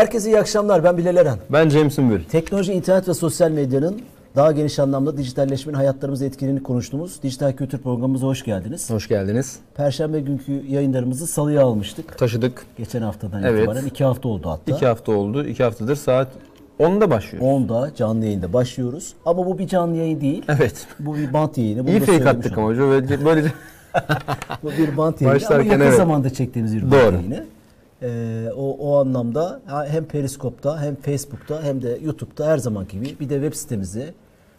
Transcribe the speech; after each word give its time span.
Herkese 0.00 0.30
iyi 0.30 0.38
akşamlar. 0.38 0.84
Ben 0.84 0.96
Bilal 0.96 1.16
Eren. 1.16 1.38
Ben 1.50 1.68
James 1.68 1.98
Ümbül. 1.98 2.24
Teknoloji, 2.24 2.72
internet 2.72 3.08
ve 3.08 3.14
sosyal 3.14 3.50
medyanın 3.50 4.00
daha 4.36 4.52
geniş 4.52 4.78
anlamda 4.78 5.16
dijitalleşmenin 5.16 5.76
hayatlarımızı 5.76 6.24
etkilediğini 6.24 6.62
konuştuğumuz 6.62 7.22
Dijital 7.22 7.52
Kültür 7.52 7.78
programımıza 7.78 8.26
hoş 8.26 8.44
geldiniz. 8.44 8.90
Hoş 8.90 9.08
geldiniz. 9.08 9.58
Perşembe 9.74 10.20
günkü 10.20 10.52
yayınlarımızı 10.68 11.26
salıya 11.26 11.64
almıştık. 11.64 12.18
Taşıdık. 12.18 12.66
Geçen 12.78 13.02
haftadan 13.02 13.42
Evet. 13.42 13.60
itibaren 13.60 13.86
iki 13.86 14.04
hafta 14.04 14.28
oldu 14.28 14.50
hatta. 14.50 14.76
İki 14.76 14.86
hafta 14.86 15.12
oldu. 15.12 15.44
İki 15.44 15.64
haftadır 15.64 15.96
saat 15.96 16.28
10'da 16.78 17.10
başlıyor. 17.10 17.44
10'da 17.44 17.94
canlı 17.94 18.24
yayında 18.24 18.52
başlıyoruz. 18.52 19.14
Ama 19.24 19.46
bu 19.46 19.58
bir 19.58 19.66
canlı 19.66 19.96
yayın 19.96 20.20
değil. 20.20 20.44
Evet. 20.48 20.86
Bu 20.98 21.16
bir 21.16 21.32
bant 21.32 21.58
yayını. 21.58 21.86
Bunu 21.86 21.90
İyi 21.90 22.00
fake 22.00 22.28
attık 22.28 22.58
ama 22.58 22.68
böylece, 22.68 23.24
böylece 23.24 23.52
Bu 24.62 24.70
bir 24.70 24.96
bant 24.96 25.20
yayını 25.20 25.36
ama 25.36 25.40
Başlarken 25.44 25.70
yakın 25.70 25.84
evet. 25.84 25.96
zamanda 25.96 26.30
çektiğimiz 26.30 26.76
bir 26.76 26.82
bant 26.82 26.92
Doğru. 26.92 27.14
yayını. 27.14 27.44
Ee, 28.02 28.48
o, 28.56 28.70
o 28.78 28.96
anlamda 29.00 29.60
hem 29.88 30.04
Periskop'ta 30.04 30.80
hem 30.82 30.96
Facebook'ta 30.96 31.62
hem 31.62 31.82
de 31.82 31.98
YouTube'da 32.04 32.46
her 32.46 32.58
zamanki 32.58 33.00
gibi 33.00 33.20
bir 33.20 33.28
de 33.28 33.34
web 33.34 33.54
sitemizde 33.54 34.14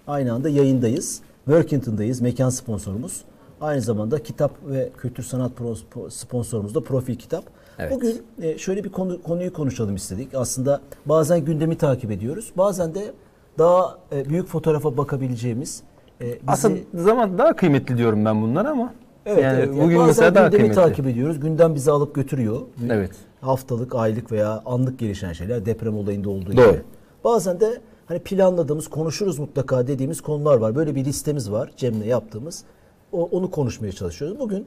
aynı 0.08 0.34
anda 0.34 0.50
yayındayız. 0.50 1.22
Workington'dayız. 1.46 2.22
Mekan 2.22 2.50
sponsorumuz. 2.50 3.22
Aynı 3.62 3.82
zamanda 3.82 4.24
kitap 4.24 4.52
ve 4.70 4.90
kültür 4.98 5.24
sanat 5.24 5.52
sponsorumuz 6.10 6.76
da 6.76 6.84
Profil 6.84 7.16
Kitap. 7.16 7.44
Evet. 7.80 7.92
Bugün 7.92 8.22
e, 8.42 8.58
şöyle 8.58 8.84
bir 8.84 8.90
konu, 8.90 9.22
konuyu 9.22 9.54
konuşalım 9.54 9.96
istedik. 9.96 10.36
Aslında 10.36 10.82
bazen 11.06 11.46
gündemi 11.46 11.78
takip 11.78 12.12
ediyoruz. 12.12 12.52
Bazen 12.58 12.96
de 12.96 13.12
daha 13.58 13.98
e, 14.12 14.30
büyük 14.30 14.48
fotoğrafa 14.48 14.98
bakabileceğimiz 14.98 15.84
e, 16.22 16.26
bizi- 16.26 16.40
aslında 16.48 16.78
zaman 16.94 17.38
daha 17.38 17.56
kıymetli 17.56 17.98
diyorum 17.98 18.26
ben 18.26 18.42
bunlar 18.42 18.66
ama. 18.66 18.94
Evet, 19.26 19.44
yani 19.44 19.58
evet. 19.58 19.68
Yani 19.68 19.84
bugün 19.84 19.98
bazen 19.98 20.08
mesela 20.08 20.36
daha 20.36 20.44
gündemi 20.48 20.60
kıymetli. 20.62 20.82
takip 20.90 21.08
ediyoruz. 21.08 21.40
Gündem 21.40 21.76
bizi 21.76 21.92
alıp 21.92 22.16
götürüyor. 22.16 22.62
Evet. 22.90 23.12
Haftalık, 23.42 23.96
aylık 23.96 24.32
veya 24.32 24.62
anlık 24.66 25.00
gelişen 25.00 25.34
şeyler 25.34 25.66
deprem 25.66 25.98
olayında 25.98 26.30
olduğu 26.30 26.58
Doğru. 26.58 26.72
gibi. 26.72 26.82
Bazen 27.24 27.60
de 27.60 27.82
hani 28.06 28.20
planladığımız, 28.20 28.88
konuşuruz 28.88 29.40
mutlaka 29.40 29.88
dediğimiz 29.88 30.22
konular 30.22 30.58
var. 30.58 30.76
Böyle 30.76 30.96
bir 30.96 31.06
listemiz 31.06 31.52
var 31.52 31.72
Cem'le 31.78 32.04
yaptığımız. 32.04 32.64
O, 33.12 33.30
onu 33.32 33.52
konuşmaya 33.52 33.92
çalışıyoruz. 33.92 34.40
Bugün 34.40 34.66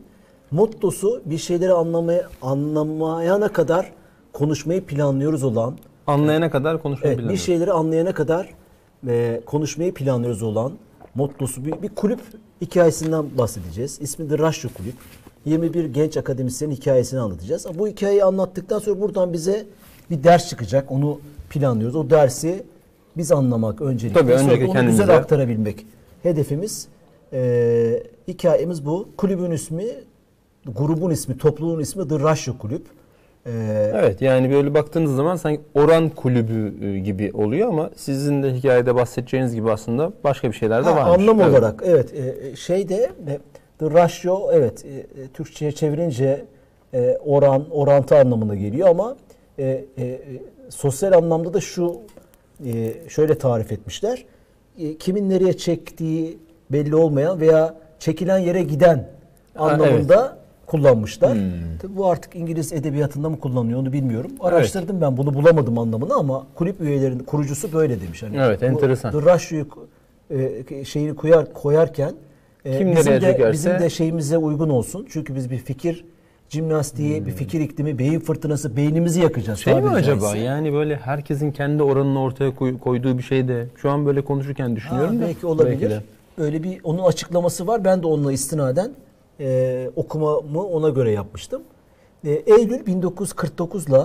mottosu 0.51 1.23
bir 1.25 1.39
şeyleri 1.39 1.73
anlamaya 1.73 2.29
anlamayana 2.43 3.49
kadar 3.49 3.93
konuşmayı 4.33 4.85
planlıyoruz 4.87 5.45
olan 5.45 5.75
Anlayana 6.07 6.51
kadar 6.51 6.83
konuşmayı 6.83 7.15
Evet, 7.15 7.31
bir 7.31 7.37
şeyleri 7.37 7.73
anlayana 7.73 8.15
kadar 8.15 8.55
e, 9.09 9.41
konuşmayı 9.47 9.95
planlıyoruz 9.95 10.43
olan 10.43 10.73
mottosu 11.15 11.65
bir, 11.65 11.83
bir 11.83 11.89
kulüp 11.89 12.21
hikayesinden 12.61 13.39
bahsedeceğiz. 13.39 13.99
İsmi 14.01 14.31
de 14.31 14.39
Raşyo 14.39 14.71
Kulüp. 14.77 14.95
21 15.45 15.85
genç 15.85 16.17
akademisyenin 16.17 16.75
hikayesini 16.75 17.21
anlatacağız. 17.21 17.67
Bu 17.79 17.89
hikayeyi 17.89 18.25
anlattıktan 18.25 18.79
sonra 18.79 19.01
buradan 19.01 19.33
bize 19.33 19.67
bir 20.11 20.25
ders 20.25 20.49
çıkacak. 20.49 20.93
Onu 20.93 21.21
planlıyoruz. 21.51 21.97
O 21.97 22.11
dersi 22.11 22.63
biz 23.17 23.33
anlamak 23.33 23.81
öncelikle. 23.81 24.21
Tabii, 24.21 24.39
Sonra 24.39 24.51
da 24.61 24.65
onu 24.65 24.73
kendimize. 24.73 25.03
güzel 25.03 25.17
aktarabilmek. 25.17 25.87
Hedefimiz 26.23 26.89
e, 27.33 28.03
hikayemiz 28.29 28.87
bu. 28.87 29.09
Kulübün 29.17 29.51
ismi, 29.51 29.85
grubun 30.67 31.11
ismi, 31.11 31.39
topluluğun 31.39 31.81
ismi 31.81 32.09
The 32.09 32.21
Raşyo 32.21 32.59
Kulüp. 32.59 32.83
E, 33.47 33.51
Evet 33.95 34.23
yani 34.23 34.51
böyle 34.51 34.75
baktığınız 34.75 35.17
zaman 35.17 35.37
sanki 35.37 35.61
oran 35.75 36.09
kulübü 36.09 36.87
e, 36.87 36.99
gibi 36.99 37.31
oluyor 37.35 37.69
ama 37.69 37.91
sizin 37.97 38.43
de 38.43 38.55
hikayede 38.55 38.95
bahsedeceğiniz 38.95 39.55
gibi 39.55 39.71
aslında 39.73 40.13
başka 40.25 40.49
bir 40.49 40.57
şeyler 40.57 40.85
de 40.87 40.91
var. 40.91 41.09
Anlam 41.19 41.41
olarak 41.41 41.83
evet 41.87 42.15
e, 42.15 42.57
şeyde 42.57 43.11
e, 43.29 43.39
the 43.79 43.91
ratio 43.91 44.51
evet 44.53 44.85
e, 44.85 44.89
e, 44.89 45.29
Türkçe'ye 45.35 45.73
çevirince 45.73 46.45
e, 46.95 47.19
oran 47.25 47.65
orantı 47.71 48.17
anlamına 48.17 48.55
geliyor 48.55 48.89
ama 48.89 49.17
e, 49.59 49.85
e, 49.99 50.21
sosyal 50.69 51.13
anlamda 51.13 51.55
da 51.55 51.61
şu 51.61 51.97
e, 52.67 52.95
şöyle 53.09 53.39
tarif 53.39 53.73
etmişler. 53.73 54.25
E, 54.79 54.97
kimin 54.97 55.31
nereye 55.31 55.53
çektiği 55.53 56.39
belli 56.71 56.97
olmayan 56.97 57.41
veya 57.41 57.75
çekilen 57.99 58.39
yere 58.39 58.63
giden 58.63 59.09
Ha, 59.55 59.65
anlamında 59.65 60.39
kullanmışlar. 60.67 61.35
Hmm. 61.35 61.79
Tabii 61.83 61.97
bu 61.97 62.07
artık 62.07 62.37
İngiliz 62.37 62.73
edebiyatında 62.73 63.29
mı 63.29 63.41
kullanılıyor 63.41 63.81
onu 63.81 63.93
bilmiyorum. 63.93 64.31
Araştırdım 64.41 65.01
ben 65.01 65.17
bunu 65.17 65.35
bulamadım 65.35 65.79
anlamını 65.79 66.15
ama 66.15 66.47
kulüp 66.55 66.81
üyelerinin 66.81 67.25
kurucusu 67.25 67.73
böyle 67.73 68.01
demiş. 68.01 68.23
Hani 68.23 68.37
Evet, 68.37 68.61
bu 68.61 68.65
enteresan. 68.65 69.13
The 69.13 69.35
Rush'u 69.35 69.67
e, 70.71 70.85
şeyini 70.85 71.15
koyar 71.17 71.53
koyarken 71.53 72.15
Kim 72.65 72.97
bizim 72.97 73.13
nereye 73.13 73.21
de 73.21 73.27
çekerse- 73.33 73.53
bizim 73.53 73.79
de 73.79 73.91
şeyimize 73.91 74.39
uygun 74.39 74.69
olsun. 74.71 75.07
Çünkü 75.11 75.35
biz 75.35 75.51
bir 75.51 75.59
fikir 75.59 76.05
jimnastiği, 76.49 77.27
bir 77.27 77.31
fikir 77.31 77.61
iklimi, 77.61 77.99
beyin 77.99 78.21
fırtınası, 78.21 78.77
beynimizi 78.77 79.21
yakacağız. 79.21 79.59
Şey 79.59 79.75
mi 79.75 79.89
acaba 79.91 80.21
caizse. 80.21 80.39
yani 80.39 80.73
böyle 80.73 80.97
herkesin 80.97 81.53
kendi 81.53 81.83
oranını 81.83 82.21
ortaya 82.23 82.55
koy- 82.55 82.79
koyduğu 82.79 83.19
bir 83.19 83.23
şey 83.23 83.49
de 83.49 83.67
şu 83.77 83.91
an 83.91 84.07
böyle 84.07 84.25
konuşurken 84.25 84.69
Ha, 84.69 84.77
düşünüyorum 84.77 85.19
da. 85.19 85.23
belki 85.27 85.47
olabilir. 85.47 85.71
belki 85.81 85.91
de. 85.91 86.03
Böyle 86.39 86.63
bir 86.63 86.81
onun 86.85 87.03
açıklaması 87.03 87.67
var. 87.67 87.85
Ben 87.85 88.03
de 88.03 88.07
onunla 88.07 88.33
istinaden 88.33 88.91
e, 89.41 89.91
okumamı 89.97 90.63
ona 90.63 90.89
göre 90.89 91.11
yapmıştım. 91.13 91.63
E, 92.27 92.31
Eylül 92.31 92.87
1949 92.87 93.89
ile 93.89 93.97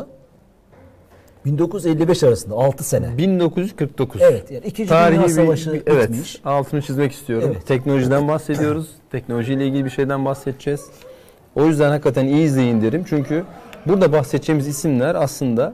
1955 1.46 2.24
arasında 2.24 2.56
6 2.56 2.84
sene. 2.84 3.18
1949. 3.18 4.22
Evet 4.22 4.52
yani 4.52 4.66
2. 4.66 4.86
Tarihi 4.86 5.18
Dünya 5.18 5.30
Savaşı 5.30 5.74
bir- 5.74 5.82
evet, 5.86 6.10
bitmiş. 6.10 6.42
altını 6.46 6.82
çizmek 6.82 7.12
istiyorum. 7.12 7.50
Evet. 7.54 7.68
Teknolojiden 7.68 8.28
bahsediyoruz. 8.28 8.88
Teknolojiyle 9.12 9.68
ilgili 9.68 9.86
bir 9.86 9.90
şeyden 9.90 10.26
bahsedeceğiz. 10.26 10.82
O 11.56 11.66
yüzden 11.66 11.90
hakikaten 11.90 12.26
iyi 12.26 12.46
izleyin 12.46 12.82
derim. 12.82 13.04
Çünkü 13.10 13.44
burada 13.86 14.12
bahsedeceğimiz 14.14 14.68
isimler 14.68 15.16
aslında 15.16 15.74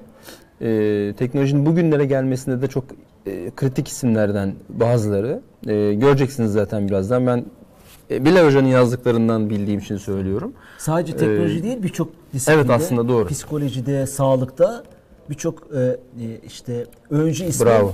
e, 0.62 1.14
teknolojinin 1.18 1.66
bugünlere 1.66 2.06
gelmesinde 2.06 2.62
de 2.62 2.68
çok 2.68 2.84
e, 3.26 3.52
kritik 3.56 3.88
isimlerden 3.88 4.54
bazıları. 4.70 5.42
E, 5.68 5.94
göreceksiniz 5.94 6.52
zaten 6.52 6.88
birazdan. 6.88 7.28
Ben 7.28 7.46
e, 8.12 8.26
Bilal 8.26 8.46
Hoca'nın 8.46 8.68
yazdıklarından 8.68 9.50
bildiğim 9.50 9.80
için 9.80 9.98
söylüyorum. 9.98 10.54
Sadece 10.78 11.18
teknoloji 11.18 11.60
Ee, 11.60 11.64
değil 11.64 11.84
birçok 11.84 12.10
disiplinde, 12.34 12.60
evet, 12.60 12.70
aslında 12.70 13.08
doğru. 13.08 13.28
psikolojide, 13.28 14.08
sağlıkta 14.08 14.84
birçok 15.30 15.68
e, 15.76 15.80
e, 15.80 15.98
işte 16.48 16.86
öncü 17.10 17.46
ismin 17.46 17.68
Bravo. 17.68 17.94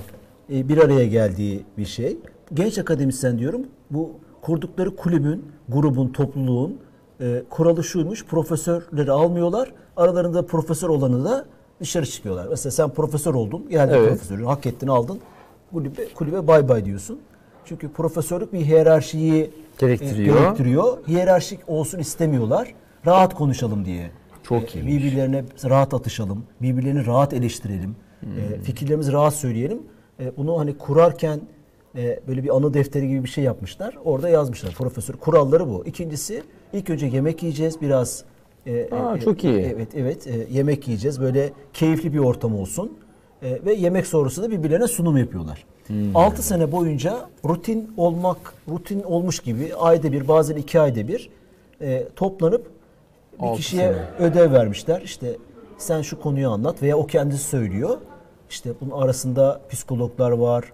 e, 0.53 0.69
bir 0.69 0.77
araya 0.77 1.07
geldiği 1.07 1.63
bir 1.77 1.85
şey. 1.85 2.17
Genç 2.53 2.77
akademisyen 2.77 3.39
diyorum. 3.39 3.61
Bu 3.91 4.11
kurdukları 4.41 4.95
kulübün, 4.95 5.45
grubun, 5.69 6.07
topluluğun 6.07 6.77
e, 7.21 7.43
kuralı 7.49 7.83
şuymuş. 7.83 8.25
Profesörleri 8.25 9.11
almıyorlar. 9.11 9.71
Aralarında 9.97 10.45
profesör 10.45 10.89
olanı 10.89 11.25
da 11.25 11.45
dışarı 11.79 12.05
çıkıyorlar. 12.05 12.47
Mesela 12.49 12.71
sen 12.71 12.89
profesör 12.89 13.33
oldun. 13.33 13.65
Geldin 13.69 13.93
Evet. 13.93 14.09
profesörü. 14.09 14.45
Hak 14.45 14.65
ettin 14.65 14.87
aldın. 14.87 15.19
Kulübe, 15.73 16.13
kulübe 16.13 16.47
bay 16.47 16.69
bay 16.69 16.85
diyorsun. 16.85 17.19
Çünkü 17.65 17.89
profesörlük 17.89 18.53
bir 18.53 18.59
hiyerarşiyi 18.65 19.51
Gerektiriyor. 19.77 20.35
e, 20.37 20.39
gerektiriyor. 20.39 20.97
Hiyerarşik 21.07 21.59
olsun 21.67 21.99
istemiyorlar. 21.99 22.73
Rahat 23.05 23.33
konuşalım 23.35 23.85
diye. 23.85 24.11
Çok 24.59 24.75
E, 24.75 24.79
iyiymiş. 24.79 24.93
Birbirlerine 25.03 25.43
rahat 25.69 25.93
atışalım. 25.93 26.43
Birbirlerini 26.61 27.05
rahat 27.05 27.33
eleştirelim. 27.33 27.95
Hmm. 28.19 28.29
E, 28.55 28.59
fikirlerimizi 28.61 29.11
rahat 29.11 29.33
söyleyelim. 29.35 29.81
E, 30.19 30.37
bunu 30.37 30.59
hani 30.59 30.77
kurarken 30.77 31.41
e, 31.95 32.19
böyle 32.27 32.43
bir 32.43 32.55
anı 32.55 32.73
defteri 32.73 33.07
gibi 33.07 33.23
bir 33.23 33.29
şey 33.29 33.43
yapmışlar. 33.43 33.97
Orada 34.05 34.29
yazmışlar 34.29 34.73
profesör. 34.73 35.13
Kuralları 35.13 35.67
bu. 35.67 35.85
İkincisi 35.85 36.43
ilk 36.73 36.89
önce 36.89 37.05
yemek 37.05 37.43
yiyeceğiz 37.43 37.81
biraz. 37.81 38.23
e, 38.65 38.89
Aa, 38.91 39.17
e, 39.17 39.19
çok 39.19 39.43
iyi. 39.43 39.53
Evet 39.59 39.87
evet 39.95 40.27
e, 40.27 40.47
yemek 40.51 40.87
yiyeceğiz. 40.87 41.21
Böyle 41.21 41.49
keyifli 41.73 42.13
bir 42.13 42.19
ortam 42.19 42.55
olsun. 42.55 42.97
E, 43.43 43.65
ve 43.65 43.73
yemek 43.73 44.07
sonrası 44.07 44.43
da 44.43 44.51
birbirlerine 44.51 44.87
sunum 44.87 45.17
yapıyorlar. 45.17 45.65
Hmm. 45.87 46.15
6 46.15 46.43
sene 46.43 46.71
boyunca 46.71 47.29
rutin 47.45 47.93
olmak, 47.97 48.53
rutin 48.69 49.03
olmuş 49.03 49.39
gibi 49.39 49.75
ayda 49.79 50.11
bir 50.11 50.27
bazen 50.27 50.55
iki 50.55 50.79
ayda 50.79 51.07
bir 51.07 51.29
e, 51.81 52.07
toplanıp 52.15 52.67
bir 53.39 53.43
Altı 53.45 53.57
kişiye 53.57 53.93
sene. 53.93 54.27
ödev 54.29 54.51
vermişler. 54.51 55.01
İşte 55.01 55.37
sen 55.77 56.01
şu 56.01 56.19
konuyu 56.21 56.49
anlat 56.49 56.81
veya 56.81 56.97
o 56.97 57.07
kendisi 57.07 57.43
söylüyor. 57.43 57.97
İşte 58.49 58.69
bunun 58.81 59.01
arasında 59.01 59.61
psikologlar 59.69 60.31
var, 60.31 60.71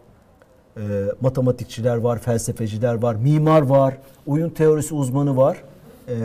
e, 0.77 0.81
matematikçiler 1.21 1.97
var, 1.97 2.19
felsefeciler 2.19 2.93
var, 3.01 3.15
mimar 3.15 3.61
var, 3.61 3.97
oyun 4.27 4.49
teorisi 4.49 4.95
uzmanı 4.95 5.37
var. 5.37 5.63
E, 6.07 6.15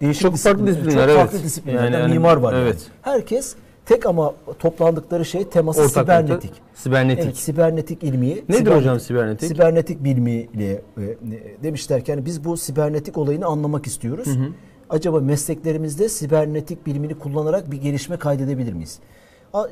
değişik 0.00 0.22
Çok 0.22 0.36
farklı 0.36 0.66
disiplinler- 0.66 0.92
çok 0.92 1.02
evet. 1.04 1.16
farklı 1.16 1.42
disiplinlerden 1.42 1.84
Yani- 1.92 2.02
yani- 2.02 2.12
mimar 2.12 2.36
var. 2.36 2.52
yani. 2.52 2.62
evet. 2.62 2.86
Herkes 3.02 3.54
tek 3.86 4.06
ama 4.06 4.34
toplandıkları 4.58 5.24
şey 5.24 5.48
teması 5.48 5.80
Ortak 5.80 5.96
nokta, 5.96 6.18
sibernetik. 6.22 6.52
Sibernetik. 6.74 7.24
Evet, 7.24 7.36
sibernetik 7.36 8.02
ilmi. 8.02 8.28
Nedir 8.28 8.54
siber- 8.66 8.76
hocam 8.76 9.00
sibernetik? 9.00 9.48
Sibernetik 9.48 10.04
bilmiyle 10.04 10.72
e, 10.72 10.82
demişler 11.62 12.04
ki 12.04 12.10
yani 12.10 12.24
biz 12.26 12.44
bu 12.44 12.56
sibernetik 12.56 13.18
olayını 13.18 13.46
anlamak 13.46 13.86
istiyoruz. 13.86 14.28
Acaba 14.92 15.20
mesleklerimizde 15.20 16.08
sibernetik 16.08 16.86
bilimini 16.86 17.14
kullanarak 17.18 17.70
bir 17.70 17.76
gelişme 17.76 18.16
kaydedebilir 18.16 18.72
miyiz? 18.72 18.98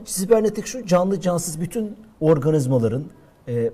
Sibernetik 0.04 0.66
şu 0.66 0.86
canlı 0.86 1.20
cansız 1.20 1.60
bütün 1.60 1.96
organizmaların, 2.20 3.04
e, 3.48 3.52
e, 3.54 3.70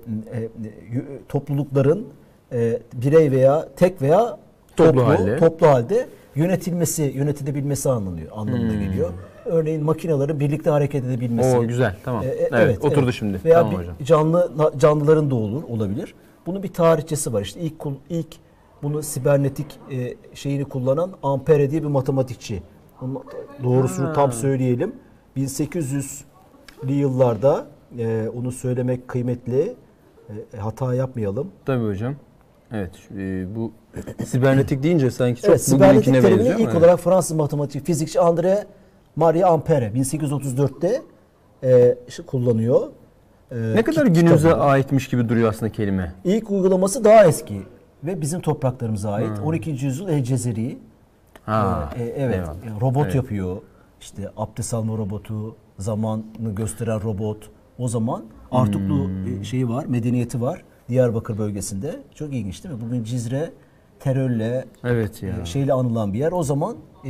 toplulukların 1.29 2.07
e, 2.53 2.79
birey 2.95 3.31
veya 3.31 3.69
tek 3.77 4.03
veya 4.03 4.39
Toplu 4.77 4.93
toplu, 4.93 5.09
halde. 5.09 5.37
toplu 5.37 5.67
halde 5.67 6.07
yönetilmesi, 6.35 7.03
yönetilebilmesi 7.03 7.91
anlanıyor, 7.91 8.29
anlamına 8.35 8.73
Hmm. 8.73 8.81
geliyor. 8.81 9.11
örneğin 9.45 9.85
makinelerin 9.85 10.41
birlikte 10.41 10.71
hareket 10.71 11.05
edebilmesi. 11.05 11.57
Oo 11.57 11.67
güzel 11.67 11.97
tamam. 12.05 12.23
E, 12.23 12.27
e, 12.27 12.31
evet, 12.31 12.49
evet, 12.53 12.85
oturdu 12.85 13.05
evet. 13.05 13.15
şimdi. 13.15 13.41
Veya 13.45 13.59
tamam 13.59 13.73
bir 13.73 13.79
hocam. 13.79 13.95
canlı 14.05 14.73
canlıların 14.79 15.31
da 15.31 15.35
olur 15.35 15.63
olabilir. 15.69 16.15
Bunun 16.47 16.63
bir 16.63 16.73
tarihçesi 16.73 17.33
var. 17.33 17.43
İşte 17.43 17.61
ilk 17.61 17.75
ilk 18.11 18.27
bunu 18.83 19.03
sibernetik 19.03 19.67
e, 19.91 20.15
şeyini 20.35 20.65
kullanan 20.65 21.11
Ampere 21.23 21.71
diye 21.71 21.83
bir 21.83 21.89
matematikçi. 21.89 22.63
Ama 23.01 23.23
doğrusunu 23.65 24.09
Ha. 24.09 24.13
tam 24.13 24.33
söyleyelim. 24.33 24.95
1800'lü 25.37 26.93
yıllarda 26.93 27.67
e, 27.99 28.29
onu 28.37 28.53
söylemek 28.53 29.09
kıymetli. 29.09 29.75
E, 30.55 30.57
hata 30.59 30.95
yapmayalım. 30.95 31.49
Tabii 31.67 31.85
hocam. 31.87 32.15
Evet 32.73 32.91
e, 33.19 33.47
bu 33.57 33.73
sibernetik 34.27 34.83
deyince 34.83 35.11
sanki 35.11 35.41
çok 35.41 35.51
Evet, 35.51 35.63
sibernetik 35.63 36.05
terimini 36.15 36.39
benziyor 36.39 36.59
ilk 36.59 36.69
ama- 36.69 36.79
olarak 36.79 37.01
Fransız 37.01 37.37
matematik 37.37 37.87
fizikçi 37.87 38.19
André 38.19 38.65
Marie 39.17 39.45
Ampere 39.45 39.87
1834'te 39.95 41.03
e, 41.65 41.99
işte 42.09 42.23
kullanıyor. 42.23 42.87
E, 43.51 43.57
Ne 43.75 43.83
kadar 43.83 44.07
günümüze 44.07 44.37
kitabında. 44.49 44.65
aitmiş 44.65 45.09
gibi 45.09 45.29
duruyor 45.29 45.51
aslında 45.51 45.73
kelime. 45.73 46.13
İlk 46.25 46.51
uygulaması 46.51 47.05
daha 47.05 47.25
eski 47.27 47.63
ve 48.07 48.21
bizim 48.21 48.41
topraklarımıza 48.41 49.11
ait. 49.13 49.39
12. 49.45 49.71
yüzyıl 49.71 50.09
El 50.09 50.23
Cezeri. 50.25 50.79
Ha. 51.47 51.91
E, 51.99 52.03
e, 52.03 52.07
evet, 52.17 52.35
eyvallah. 52.35 52.77
e, 52.79 52.81
robot 52.81 53.05
Evet. 53.05 53.15
yapıyor. 53.15 53.57
İşte 54.01 54.31
abdest 54.37 54.75
alma 54.75 54.97
robotu, 54.97 55.57
zamanı 55.79 56.23
gösteren 56.57 57.03
robot. 57.03 57.51
O 57.79 57.89
zaman 57.89 58.25
Artuklu 58.51 59.05
Hmm. 59.05 59.41
e, 59.41 59.45
şeyi 59.45 59.69
var, 59.69 59.85
medeniyeti 59.85 60.41
var 60.41 60.63
Diyarbakır 60.89 61.39
bölgesinde. 61.39 61.97
Çok 62.15 62.35
ilginç 62.35 62.65
değil 62.65 62.75
mi? 62.75 62.81
Bugün 62.81 63.05
Cizre 63.05 63.51
terörle, 64.01 64.65
Evet 64.85 65.23
ya. 65.23 65.45
şeyle 65.45 65.73
anılan 65.73 66.13
bir 66.13 66.19
yer. 66.19 66.33
O 66.33 66.43
zaman 66.43 66.77
e, 67.05 67.09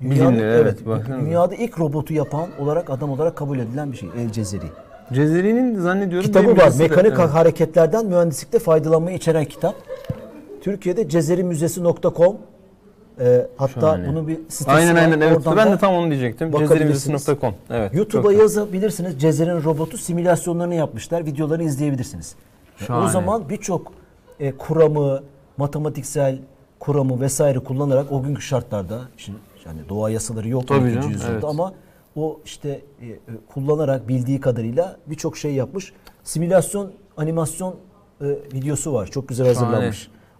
Bilinmiyor, 0.00 0.32
evet, 0.42 0.86
baksanıza. 0.86 1.26
dünyada 1.26 1.54
ilk 1.54 1.80
robotu 1.80 2.14
yapan 2.14 2.48
olarak 2.58 2.90
adam 2.90 3.10
olarak 3.10 3.36
kabul 3.36 3.58
edilen 3.58 3.92
bir 3.92 3.96
şey 3.96 4.08
El 4.18 4.32
Cezeri. 4.32 4.66
Cezeri'nin 5.12 5.78
zannediyorum 5.80 6.26
Kitabı 6.26 6.56
var. 6.56 6.72
de- 6.78 6.78
Mekanik 6.78 7.12
evet. 7.18 7.30
hareketlerden 7.30 8.06
mühendislikte 8.06 8.58
faydalanmayı 8.58 9.16
içeren 9.16 9.44
kitap. 9.44 9.74
Türkiye'de 10.60 11.08
cezerimüzesi.com 11.08 12.36
e, 13.20 13.46
hatta 13.56 13.80
Şahane. 13.80 14.08
bunun 14.08 14.28
bir 14.28 14.36
sitesi 14.48 14.70
Aynen 14.70 14.94
var. 14.94 15.00
aynen 15.02 15.20
evet. 15.20 15.38
Oradan 15.38 15.56
Ben 15.56 15.72
de 15.72 15.78
tam 15.78 15.94
onu 15.94 16.10
diyecektim. 16.10 16.52
Cezerimüzesi.com. 16.58 17.54
Evet. 17.70 17.94
YouTube'a 17.94 18.32
yazabilirsiniz. 18.32 19.20
Cezer'in 19.20 19.64
robotu 19.64 19.98
simülasyonlarını 19.98 20.74
yapmışlar. 20.74 21.26
Videolarını 21.26 21.64
izleyebilirsiniz. 21.64 22.34
E, 22.80 22.84
Şahane. 22.84 23.04
O 23.04 23.08
zaman 23.08 23.48
birçok 23.48 23.92
e, 24.40 24.52
kuramı, 24.52 25.22
matematiksel 25.56 26.38
kuramı 26.80 27.20
vesaire 27.20 27.58
kullanarak 27.58 28.12
o 28.12 28.22
günkü 28.22 28.42
şartlarda 28.42 29.00
şimdi 29.16 29.38
yani 29.66 29.80
doğa 29.88 30.10
yasaları 30.10 30.48
yok 30.48 30.68
Tabii 30.68 30.80
12. 30.80 30.94
canım, 30.94 31.10
yüzyılda 31.10 31.32
evet. 31.32 31.44
ama 31.44 31.72
o 32.16 32.40
işte 32.44 32.68
e, 33.00 33.06
e, 33.06 33.18
kullanarak 33.54 34.08
bildiği 34.08 34.40
kadarıyla 34.40 34.96
birçok 35.06 35.36
şey 35.36 35.54
yapmış. 35.54 35.92
Simülasyon, 36.24 36.92
animasyon 37.16 37.76
e, 38.20 38.26
videosu 38.26 38.92
var. 38.92 39.06
Çok 39.06 39.28
güzel 39.28 39.54
Şahane. 39.54 39.92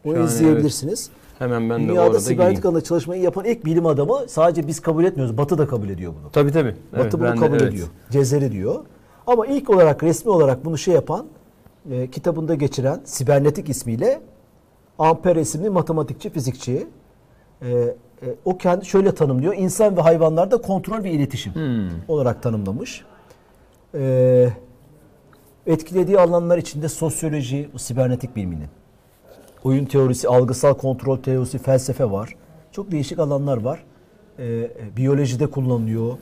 Onu 0.05 0.15
Şahane, 0.15 0.31
izleyebilirsiniz. 0.31 1.11
Hemen 1.39 1.71
ben 1.71 1.85
de 1.85 1.89
Dünyada 1.89 2.07
arada 2.07 2.21
sibernetik 2.21 2.65
alanında 2.65 2.85
çalışmayı 2.85 3.23
yapan 3.23 3.45
ilk 3.45 3.65
bilim 3.65 3.87
adamı 3.87 4.19
sadece 4.29 4.67
biz 4.67 4.81
kabul 4.81 5.05
etmiyoruz. 5.05 5.39
Batı 5.39 5.59
da 5.59 5.67
kabul 5.67 5.89
ediyor 5.89 6.13
bunu. 6.23 6.31
Tabii 6.33 6.53
tabii. 6.53 6.75
Evet, 6.95 7.05
Batı 7.05 7.19
bunu 7.19 7.27
ben 7.29 7.37
de- 7.37 7.41
kabul 7.41 7.57
evet. 7.57 7.69
ediyor. 7.73 7.89
Cezeri 8.11 8.53
diyor. 8.53 8.85
Ama 9.27 9.47
ilk 9.47 9.71
olarak 9.71 10.03
resmi 10.03 10.31
olarak 10.31 10.65
bunu 10.65 10.79
şey 10.79 10.95
yapan 10.95 11.27
e, 11.91 12.11
kitabında 12.11 12.55
geçiren 12.55 13.01
sibernetik 13.05 13.69
ismiyle 13.69 14.21
Ampere 14.99 15.41
isimli 15.41 15.71
matematikçi, 15.71 16.31
fizikçi. 16.31 16.87
E, 17.63 17.69
e, 17.73 17.95
o 18.45 18.59
kendi 18.59 18.85
şöyle 18.87 19.15
tanımlıyor. 19.15 19.55
İnsan 19.57 19.97
ve 19.97 20.01
hayvanlarda 20.01 20.57
kontrol 20.57 21.05
ve 21.05 21.11
iletişim 21.11 21.55
Hmm. 21.55 21.89
olarak 22.09 22.43
tanımlamış. 22.43 23.05
E, 23.95 24.49
etkilediği 25.67 26.19
alanlar 26.21 26.59
içinde 26.59 26.89
sosyoloji, 26.89 27.69
bu 27.75 27.79
sibernetik 27.79 28.37
biliminin. 28.37 28.69
Oyun 29.65 29.85
teorisi, 29.85 30.29
algısal 30.29 30.75
kontrol 30.75 31.17
teorisi, 31.17 31.59
felsefe 31.59 32.11
var. 32.11 32.35
Çok 32.73 32.91
değişik 32.91 33.19
alanlar 33.19 33.57
var. 33.57 33.85
E, 34.39 34.69
biyolojide 34.97 35.47
kullanılıyor. 35.47 36.17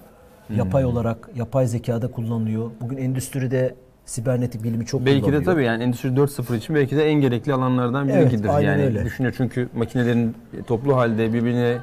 Yapay 0.56 0.82
Hmm. 0.82 0.90
olarak, 0.90 1.30
yapay 1.36 1.66
zekada 1.66 2.10
kullanılıyor. 2.10 2.70
Bugün 2.80 2.96
endüstride 2.96 3.74
sibernetik 4.04 4.64
bilimi 4.64 4.86
çok 4.86 5.00
Belki 5.00 5.16
de 5.16 5.20
kullanılıyor. 5.20 5.44
tabii 5.44 5.64
yani 5.64 5.82
Endüstri 5.82 6.08
4.0 6.08 6.56
için 6.56 6.76
belki 6.76 6.96
de 6.96 7.04
en 7.10 7.20
gerekli 7.20 7.52
alanlardan 7.54 8.08
Evet, 8.08 8.32
biridir. 8.32 8.48
aynen 8.48 8.70
yani 8.72 8.84
öyle. 8.84 9.04
düşünüyor 9.04 9.34
çünkü 9.36 9.68
makinelerin 9.76 10.34
toplu 10.66 10.96
halde 10.96 11.32
birbirine 11.32 11.78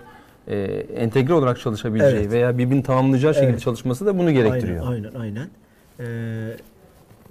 e, 0.47 0.55
entegre 0.95 1.33
olarak 1.33 1.59
çalışabileceği 1.59 2.15
Evet. 2.21 2.31
veya 2.31 2.57
birbirini 2.57 2.83
tamamlayacağı 2.83 3.33
şekilde 3.33 3.49
Evet. 3.51 3.61
çalışması 3.61 4.05
da 4.05 4.17
bunu 4.19 4.31
gerektiriyor. 4.31 4.87
Aynen, 4.87 5.03
aynen, 5.03 5.19
aynen. 5.19 5.47
Ee, 5.99 6.03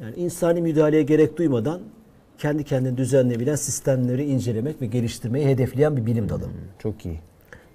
yani 0.03 0.15
insani 0.17 0.62
müdahaleye 0.62 1.03
gerek 1.03 1.37
duymadan 1.38 1.81
kendi 2.38 2.64
kendini 2.64 2.96
düzenleyebilen 2.96 3.54
sistemleri 3.56 4.25
incelemek 4.25 4.82
ve 4.82 4.86
geliştirmeyi 4.86 5.46
hedefleyen 5.46 5.96
bir 5.96 6.06
bilim 6.06 6.28
dalı. 6.28 6.44
Çok 6.78 7.06
iyi. 7.06 7.20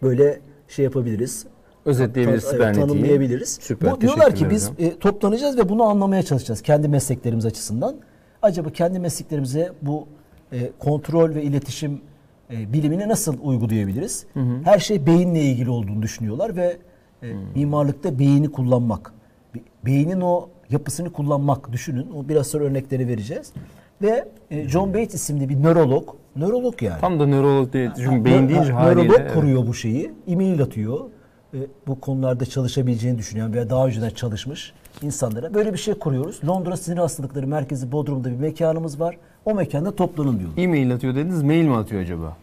Böyle 0.03 0.39
şey 0.67 0.85
yapabiliriz. 0.85 1.45
Özetleyebiliriz 1.85 2.43
Ta- 2.43 2.49
evet, 2.49 2.57
sibernetiği. 2.59 2.87
tanımlayabiliriz. 2.87 3.57
Süper. 3.61 3.91
Bu, 3.91 4.01
diyorlar 4.01 4.35
ki 4.35 4.49
biz 4.49 4.71
e, 4.79 4.99
toplanacağız 4.99 5.57
ve 5.57 5.69
bunu 5.69 5.83
anlamaya 5.83 6.23
çalışacağız 6.23 6.61
kendi 6.61 6.87
mesleklerimiz 6.87 7.45
açısından. 7.45 7.95
Acaba 8.41 8.69
kendi 8.69 8.99
mesleklerimize 8.99 9.71
bu 9.81 10.07
e, 10.51 10.71
kontrol 10.79 11.35
ve 11.35 11.43
iletişim 11.43 12.01
e, 12.51 12.73
bilimini 12.73 13.07
nasıl 13.09 13.37
uygulayabiliriz? 13.43 14.25
Her 14.63 14.79
şey 14.79 15.05
beyinle 15.05 15.41
ilgili 15.41 15.69
olduğunu 15.69 16.01
düşünüyorlar 16.01 16.55
ve 16.55 16.77
e, 17.23 17.27
mimarlıkta 17.55 18.19
beyni 18.19 18.51
kullanmak, 18.51 19.13
be- 19.55 19.59
beynin 19.85 20.21
o 20.21 20.49
yapısını 20.69 21.11
kullanmak 21.13 21.71
düşünün. 21.71 22.07
O 22.15 22.29
biraz 22.29 22.47
sonra 22.47 22.63
örnekleri 22.63 23.07
vereceğiz. 23.07 23.53
Ve 24.01 24.27
e, 24.51 24.69
John 24.69 24.93
Bates 24.93 25.13
isimli 25.13 25.49
bir 25.49 25.63
nörolog, 25.63 26.09
nörolog 26.35 26.83
yani. 26.83 27.01
Tam 27.01 27.19
da 27.19 27.25
nörolog 27.25 27.73
değil. 27.73 27.89
Çünkü 27.95 28.25
beyin 28.25 28.49
deyince 28.49 28.71
ha, 28.73 28.83
haliyle. 28.83 29.03
Nörolog 29.07 29.21
evet. 29.21 29.33
kuruyor 29.33 29.67
bu 29.67 29.73
şeyi. 29.73 30.11
E-mail 30.27 30.61
atıyor. 30.61 30.99
E, 31.53 31.57
bu 31.87 31.99
konularda 31.99 32.45
çalışabileceğini 32.45 33.17
düşünen 33.17 33.53
veya 33.53 33.69
daha 33.69 33.87
önceden 33.87 34.09
çalışmış 34.09 34.73
insanlara 35.01 35.53
böyle 35.53 35.73
bir 35.73 35.77
şey 35.77 35.93
kuruyoruz. 35.93 36.39
Londra 36.47 36.77
Sinir 36.77 36.97
Hastalıkları 36.97 37.47
Merkezi 37.47 37.91
Bodrum'da 37.91 38.29
bir 38.29 38.35
mekanımız 38.35 38.99
var. 38.99 39.17
O 39.45 39.53
mekanda 39.53 39.95
toplanın 39.95 40.39
diyorlar. 40.39 40.63
E-mail 40.63 40.93
atıyor 40.93 41.15
dediniz, 41.15 41.43
mail 41.43 41.65
mi 41.65 41.75
atıyor 41.75 42.01
acaba? 42.01 42.37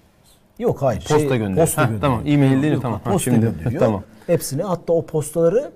Yok 0.59 0.83
hayır. 0.83 1.01
Posta 1.01 1.37
gönderiyor. 1.37 1.67
Posta 1.67 1.83
gönderiyor. 1.83 2.01
tamam, 2.01 2.21
e-mail 2.27 2.63
değil 2.63 2.79
Tamam. 2.83 3.01
Posta 3.05 3.19
şimdi- 3.19 3.41
gönderiyor. 3.41 3.81
tamam. 3.81 4.03
Hepsini 4.27 4.63
hatta 4.63 4.93
o 4.93 5.07
postaları 5.07 5.71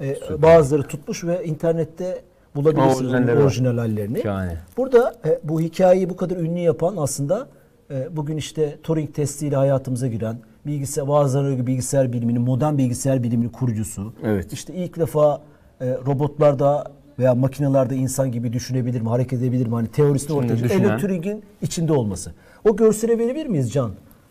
e, 0.00 0.16
bazıları 0.42 0.82
tutmuş 0.82 1.24
ve 1.24 1.44
internette 1.44 2.22
bulabilirsiniz 2.54 3.12
var. 3.12 3.34
orijinal 3.36 3.78
hallerini. 3.78 4.22
Şahane. 4.22 4.56
Burada 4.76 5.14
e, 5.26 5.38
bu 5.44 5.60
hikayeyi 5.60 6.10
bu 6.10 6.16
kadar 6.16 6.36
ünlü 6.36 6.58
yapan 6.60 6.94
aslında 6.98 7.48
e, 7.90 8.16
bugün 8.16 8.36
işte 8.36 8.78
Turing 8.82 9.14
testiyle 9.14 9.56
hayatımıza 9.56 10.06
giren 10.06 10.36
bilgisayar 10.66 11.08
bazılarına 11.08 11.54
göre 11.54 11.66
bilgisayar 11.66 12.12
biliminin 12.12 12.42
modern 12.42 12.78
bilgisayar 12.78 13.22
biliminin 13.22 13.48
kurucusu. 13.48 14.12
Evet. 14.24 14.52
İşte 14.52 14.74
ilk 14.74 14.96
defa 14.98 15.40
e, 15.80 15.86
robotlarda 16.06 16.84
veya 17.18 17.34
makinelerde 17.34 17.96
insan 17.96 18.32
gibi 18.32 18.52
düşünebilir 18.52 19.00
mi, 19.00 19.08
hareket 19.08 19.38
edebilir 19.42 19.66
mi? 19.66 19.74
Hani 19.74 19.88
teorisini 19.88 20.28
Şimdi 20.28 20.38
ortaya 20.40 20.56
çıkaran 20.56 20.80
düşünen- 20.80 20.98
Turing'in 20.98 21.42
içinde 21.62 21.92
olması. 21.92 22.32
O 22.68 22.76
görsele 22.76 23.18
verebilir 23.18 23.46
miyiz 23.46 23.72
Can? 23.72 23.90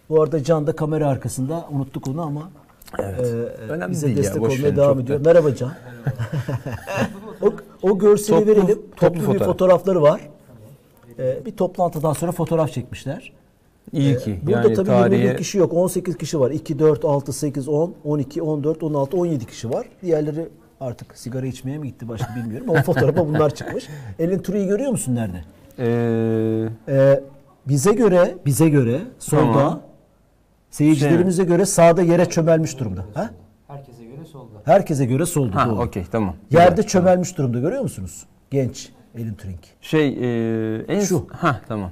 Bu 0.09 0.21
arada 0.23 0.43
Can 0.43 0.67
da 0.67 0.75
kamera 0.75 1.07
arkasında 1.07 1.65
unuttuk 1.71 2.07
onu 2.07 2.21
ama 2.21 2.49
Evet. 2.99 3.19
e, 3.19 3.71
Önemli 3.71 3.91
bize 3.91 4.07
değil 4.07 4.17
ya, 4.17 4.23
destek 4.23 4.41
boş 4.41 4.59
olmaya 4.59 4.75
devam 4.75 4.99
ediyor. 4.99 5.23
da. 5.25 5.29
Merhaba 5.29 5.55
Can. 5.55 5.71
o, 7.43 7.53
o 7.89 7.99
görseli 7.99 8.37
Toplu- 8.37 8.47
verelim. 8.51 8.67
toplu 8.67 8.95
Toplu, 8.95 9.15
bir 9.19 9.25
fotoğraf. 9.25 9.45
fotoğrafları 9.47 10.01
var. 10.01 10.21
E, 11.19 11.45
bir 11.45 11.51
toplantıdan 11.51 12.13
sonra 12.13 12.31
fotoğraf 12.31 12.71
çekmişler. 12.71 13.31
İyi 13.91 14.17
ki. 14.17 14.39
Burada 14.43 14.61
yani 14.67 14.73
tabii 14.73 14.87
tarihe 14.87 15.19
21 15.21 15.37
kişi 15.37 15.57
yok. 15.57 15.73
18 15.73 16.17
kişi 16.17 16.39
var. 16.39 16.51
2, 16.51 16.79
4, 16.79 17.05
6, 17.05 17.33
8, 17.33 17.67
10, 17.67 17.93
12, 18.03 18.41
14, 18.41 18.83
16, 18.83 19.17
17 19.17 19.45
kişi 19.45 19.69
var. 19.69 19.85
Diğerleri 20.01 20.49
artık 20.81 21.17
sigara 21.17 21.45
içmeye 21.45 21.77
mi 21.77 21.87
gitti 21.87 22.07
başka 22.09 22.35
bilmiyorum. 22.35 22.69
Ama 22.69 22.81
fotoğrafa 22.83 23.27
bunlar 23.27 23.55
çıkmış. 23.55 23.87
Elin 24.19 24.39
Turi'yi 24.39 24.67
görüyor 24.67 24.91
musun 24.91 25.15
nerede? 25.15 25.43
Ee, 25.79 26.69
Ee, 26.89 27.23
bize 27.67 27.93
göre, 27.93 28.35
bize 28.45 28.69
göre 28.69 29.01
solda, 29.19 29.41
Tamam. 29.53 29.81
seyircilerimize 30.71 31.43
göre 31.43 31.65
sağda 31.65 32.01
yere 32.01 32.25
çömelmiş 32.25 32.79
durumda. 32.79 33.05
Ha? 33.13 33.29
Herkese 34.65 35.05
göre 35.05 35.25
solda. 35.25 35.55
ha 35.55 35.69
okey 35.71 36.03
tamam. 36.11 36.35
Yerde 36.51 36.75
Güzel. 36.75 36.87
çömelmiş 36.89 37.37
durumda 37.37 37.59
görüyor 37.59 37.81
musunuz? 37.81 38.23
Genç 38.51 38.89
Elin 39.17 39.33
Turing. 39.33 39.59
Şey 39.81 40.07
e, 40.07 40.85
en 40.87 40.99
Şu. 40.99 41.27
Ha 41.31 41.61
tamam. 41.67 41.91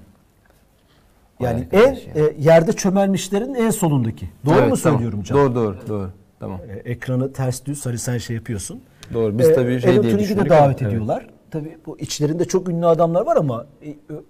Yani 1.39 1.67
Vay 1.73 1.83
en 1.83 1.93
ya. 1.93 1.99
e, 2.27 2.35
yerde 2.39 2.73
çömelmişlerin 2.73 3.53
en 3.53 3.69
solundaki. 3.69 4.29
Doğru 4.45 4.55
Evet, 4.59 4.69
mu 4.69 4.77
tamam. 4.77 4.99
söylüyorum 4.99 5.23
Can? 5.23 5.37
Doğru 5.37 5.55
doğru 5.55 5.77
doğru. 5.87 6.09
Tamam. 6.39 6.59
E, 6.69 6.91
ekranı 6.91 7.33
ters 7.33 7.65
düz 7.65 7.85
hani 7.85 7.97
sen 7.97 8.17
şey 8.17 8.35
yapıyorsun. 8.35 8.81
Doğru. 9.13 9.39
Biz 9.39 9.49
Ee, 9.49 9.53
tabii 9.53 9.81
şey 9.81 9.91
Alan 9.93 10.03
diye 10.03 10.13
Turing'i 10.13 10.45
de 10.45 10.49
davet 10.49 10.81
evet. 10.81 10.91
ediyorlar. 10.93 11.27
Tabii 11.51 11.77
bu 11.85 11.99
içlerinde 11.99 12.45
çok 12.45 12.69
ünlü 12.69 12.85
adamlar 12.85 13.25
var 13.25 13.35
ama 13.35 13.65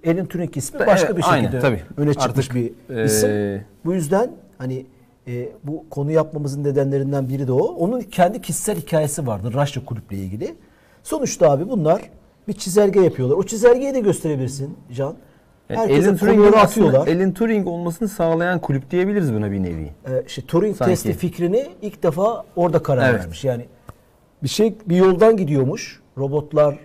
e, 0.06 0.12
Alan 0.12 0.26
Turing 0.26 0.58
ismi 0.58 0.80
Ta- 0.80 0.88
başka 0.88 1.08
evet, 1.08 1.18
bir 1.18 1.24
aynen, 1.32 1.42
şekilde 1.44 1.62
tabii. 1.62 1.82
öne 1.98 2.14
çıkmış 2.14 2.50
Artık, 2.50 2.56
bir 2.90 2.96
e, 2.98 3.06
isim. 3.06 3.30
Bu 3.86 3.94
yüzden 3.94 4.32
hani 4.58 4.86
e, 5.28 5.50
bu 5.63 5.86
konu 5.90 6.12
yapmamızın 6.12 6.63
nedenlerinden 6.63 7.30
biri 7.30 7.48
de 7.48 7.51
o. 7.51 7.63
Onun 7.66 8.01
kendi 8.01 8.42
kişisel 8.42 8.78
hikayesi 8.78 9.28
vardı 9.28 9.54
Raşya 9.54 9.86
kulüple 9.86 10.18
ilgili. 10.18 10.56
Sonuçta 11.04 11.51
abi 11.51 11.70
bunlar 11.70 12.01
bir 12.48 12.54
çizelge 12.54 13.00
yapıyorlar. 13.01 13.36
O 13.38 13.44
çizelgeyi 13.44 13.94
de 13.94 14.00
gösterebilirsin 14.00 14.78
Can. 14.94 15.16
Yani 15.70 16.18
konuları 16.18 16.48
aslında 16.48 16.60
atıyorlar. 16.60 17.08
Alan 17.16 17.34
Turing 17.34 17.68
olmasını 17.68 18.08
sağlayan 18.08 18.60
kulüp 18.62 18.92
diyebiliriz 18.92 19.34
buna 19.34 19.51
bir 19.51 19.63
nevi. 19.63 19.92
Ee, 20.08 20.24
işte 20.28 20.42
Turing 20.42 20.75
Sanki. 20.78 20.92
testi 20.92 21.13
fikrini 21.13 21.68
ilk 21.82 22.04
defa 22.04 22.46
orada 22.56 22.84
karar 22.84 23.10
Evet. 23.10 23.20
vermiş. 23.20 23.44
Yani 23.44 23.66
bir 24.44 24.48
şey 24.50 24.75
bir 24.86 24.96
yoldan 24.96 25.38
gidiyormuş. 25.38 26.01
Robotlar, 26.18 26.80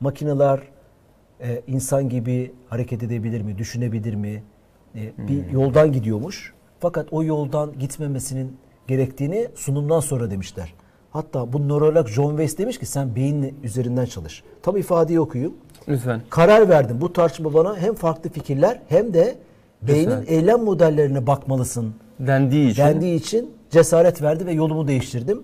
makineler 0.00 0.60
e, 1.40 1.62
insan 1.66 2.08
gibi 2.08 2.52
hareket 2.68 3.02
edebilir 3.02 3.40
mi, 3.42 3.58
düşünebilir 3.58 4.14
mi? 4.14 4.42
E, 4.94 5.00
bir 5.28 5.42
Hmm. 5.46 5.52
yoldan 5.52 5.92
gidiyormuş. 5.92 6.54
Fakat 6.80 7.06
o 7.10 7.24
yoldan 7.24 7.72
gitmemesinin 7.78 8.56
gerektiğini 8.88 9.48
sunumdan 9.54 10.00
sonra 10.00 10.30
demişler. 10.30 10.74
Hatta 11.10 11.52
bu 11.52 11.68
nörolog 11.68 12.08
John 12.08 12.30
Weiss 12.30 12.58
demiş 12.58 12.78
ki 12.78 12.86
sen 12.86 13.16
beyin 13.16 13.54
üzerinden 13.62 14.04
çalış. 14.04 14.42
Tam 14.62 14.76
ifadeyi 14.76 15.20
okuyayım. 15.20 15.54
Lütfen. 15.88 16.20
Karar 16.30 16.68
verdim. 16.68 16.96
Bu 17.00 17.12
tartışma 17.12 17.54
bana 17.54 17.76
hem 17.76 17.94
farklı 17.94 18.30
fikirler 18.30 18.80
hem 18.88 19.14
de 19.14 19.38
beynin 19.82 20.20
Güzel. 20.20 20.24
eylem 20.28 20.64
modellerine 20.64 21.26
bakmalısın 21.26 21.94
Dendiği 22.20 22.70
için. 22.70 22.82
dendiği 22.82 23.14
için 23.14 23.50
cesaret 23.70 24.22
verdi 24.22 24.46
ve 24.46 24.52
yolumu 24.52 24.88
değiştirdim. 24.88 25.42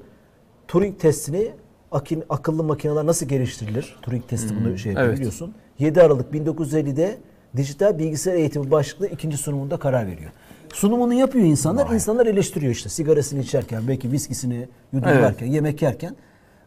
Turing 0.68 0.98
testini 1.00 1.50
akin- 1.92 2.24
akıllı 2.28 2.64
makineler 2.64 3.06
nasıl 3.06 3.26
geliştirilir? 3.26 3.96
Turing 4.02 4.28
testi 4.28 4.54
bunu 4.60 4.78
şey 4.78 4.92
Hmm, 4.92 5.00
evet. 5.00 5.16
biliyorsun. 5.16 5.54
7 5.78 6.02
Aralık 6.02 6.32
1950'de 6.34 7.18
dijital 7.56 7.98
bilgisayar 7.98 8.34
eğitimi 8.34 8.70
başlıklı 8.70 9.06
ikinci 9.06 9.36
sunumunda 9.36 9.76
karar 9.76 10.06
veriyor. 10.06 10.30
Sunumunu 10.76 11.14
yapıyor 11.14 11.44
insanlar. 11.44 11.90
insanlar 11.90 12.26
eleştiriyor 12.26 12.72
işte 12.72 12.88
sigarasını 12.88 13.40
içerken, 13.40 13.88
belki 13.88 14.12
viskisini 14.12 14.68
yudumlarken, 14.92 15.46
yemek 15.46 15.82
yerken 15.82 16.16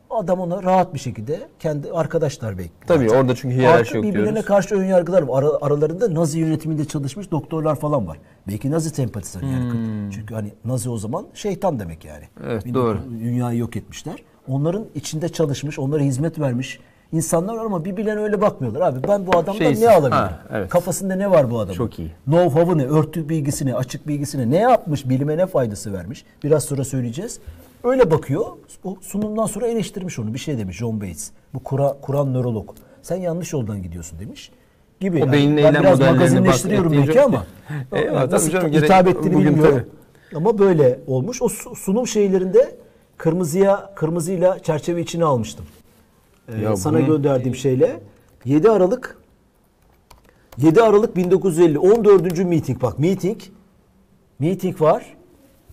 adam 0.10 0.40
ona 0.40 0.64
rahat 0.64 0.94
bir 0.94 1.00
şekilde 1.00 1.40
kendi 1.60 1.92
arkadaşlar 1.92 2.58
belki. 2.58 2.72
Tabii 2.88 3.10
zaten. 3.10 3.22
orada 3.22 3.36
çünkü 3.36 3.56
hiyerarşi 3.56 3.80
Arka 3.80 3.98
yok 3.98 4.06
birbirlerine 4.06 4.30
diyoruz. 4.32 4.46
karşı 4.46 4.76
ön 4.76 4.86
yargılar 4.86 5.22
var. 5.22 5.44
Ara- 5.44 5.58
aralarında 5.62 6.14
Nazi 6.14 6.40
yönetiminde 6.40 6.86
çalışmış 6.86 7.32
doktorlar 7.32 7.76
falan 7.76 8.08
var. 8.08 8.18
Belki 8.48 8.72
Nazi 8.72 8.90
sempatizanı 8.90 9.46
yani. 9.46 9.74
Çünkü 10.14 10.34
hani 10.34 10.52
Nazi 10.66 10.90
o 10.90 10.98
zaman 10.98 11.26
şeytan 11.34 11.80
demek 11.80 12.06
yani. 12.06 12.24
Hmm. 12.38 12.50
Evet, 12.50 12.66
1900 12.66 12.76
doğru. 12.76 13.20
Dünyayı 13.20 13.60
yok 13.60 13.76
etmişler. 13.76 14.24
Onların 14.48 14.86
içinde 14.96 15.30
çalışmış, 15.30 15.80
onlara 15.80 16.04
hizmet 16.04 16.40
vermiş 16.40 16.80
insanlar 17.14 17.56
var 17.58 17.66
ama 17.66 17.86
birbirlerine 17.86 18.22
öyle 18.22 18.42
bakmıyorlar. 18.42 18.82
Abi 18.82 19.08
ben 19.08 19.28
bu 19.28 19.32
adamdan 19.38 19.60
Şeysiz. 19.60 19.84
ne 19.84 19.90
alabilirim? 19.90 20.12
Ha, 20.12 20.40
evet. 20.54 20.70
Kafasında 20.70 21.16
ne 21.16 21.32
var 21.32 21.52
bu 21.52 21.60
adamın? 21.60 21.74
Çok 21.74 22.00
iyi. 22.00 22.12
Know-how'ı 22.28 22.78
ne? 22.78 22.86
Örtü 22.86 23.30
bilgisini, 23.30 23.76
açık 23.76 24.08
bilgisini 24.08 24.52
ne 24.52 24.58
yapmış? 24.58 25.10
Bilime 25.10 25.38
ne 25.38 25.46
faydası 25.46 25.94
vermiş? 25.94 26.26
Biraz 26.44 26.64
sonra 26.64 26.84
söyleyeceğiz. 26.84 27.40
Öyle 27.84 28.12
bakıyor. 28.12 28.46
O 28.84 28.98
sunumdan 29.02 29.46
sonra 29.46 29.68
eleştirmiş 29.68 30.20
onu. 30.20 30.34
Bir 30.34 30.40
şey 30.40 30.58
demiş 30.58 30.78
John 30.78 31.02
Bates. 31.02 31.32
Bu 31.54 31.60
Kur'an, 31.60 31.96
Kur'an 32.02 32.34
nörolog. 32.34 32.70
Sen 33.02 33.16
yanlış 33.16 33.54
yoldan 33.54 33.84
gidiyorsun 33.84 34.20
demiş. 34.20 34.52
Gibi. 35.00 35.24
O 35.24 35.32
beynin 35.32 35.58
ben 35.58 35.64
eylem 35.64 35.84
biraz 35.84 36.00
magazinleştiriyorum 36.00 36.92
belki 36.92 37.12
ettiğince- 37.12 37.22
ama. 37.24 37.46
Eyvallah, 37.92 38.22
tabii 38.22 38.32
nasıl 38.32 38.52
canım, 38.52 38.72
hitap 38.72 39.08
ettiğini 39.08 39.38
bilmiyorum. 39.38 39.86
Ama 40.36 40.60
böyle 40.60 41.00
olmuş. 41.08 41.42
O 41.42 41.50
su- 41.50 41.76
sunum 41.76 42.08
şeylerinde 42.08 42.76
kırmızıya 43.18 43.92
kırmızıyla 43.96 44.60
çerçeve 44.60 45.02
içine 45.02 45.26
almıştım. 45.26 45.66
Ee, 46.58 46.62
Ya 46.62 46.76
sana 46.78 46.98
bunun- 46.98 47.08
gönderdiğim 47.08 47.56
şeyle 47.56 48.00
7 48.46 48.70
Aralık 48.70 49.18
7 50.58 50.82
Aralık 50.82 51.16
1950 51.16 51.80
14. 51.80 52.46
meeting 52.46 52.82
bak 52.82 53.00
meeting 53.00 53.38
meeting 54.40 54.82
var. 54.82 55.06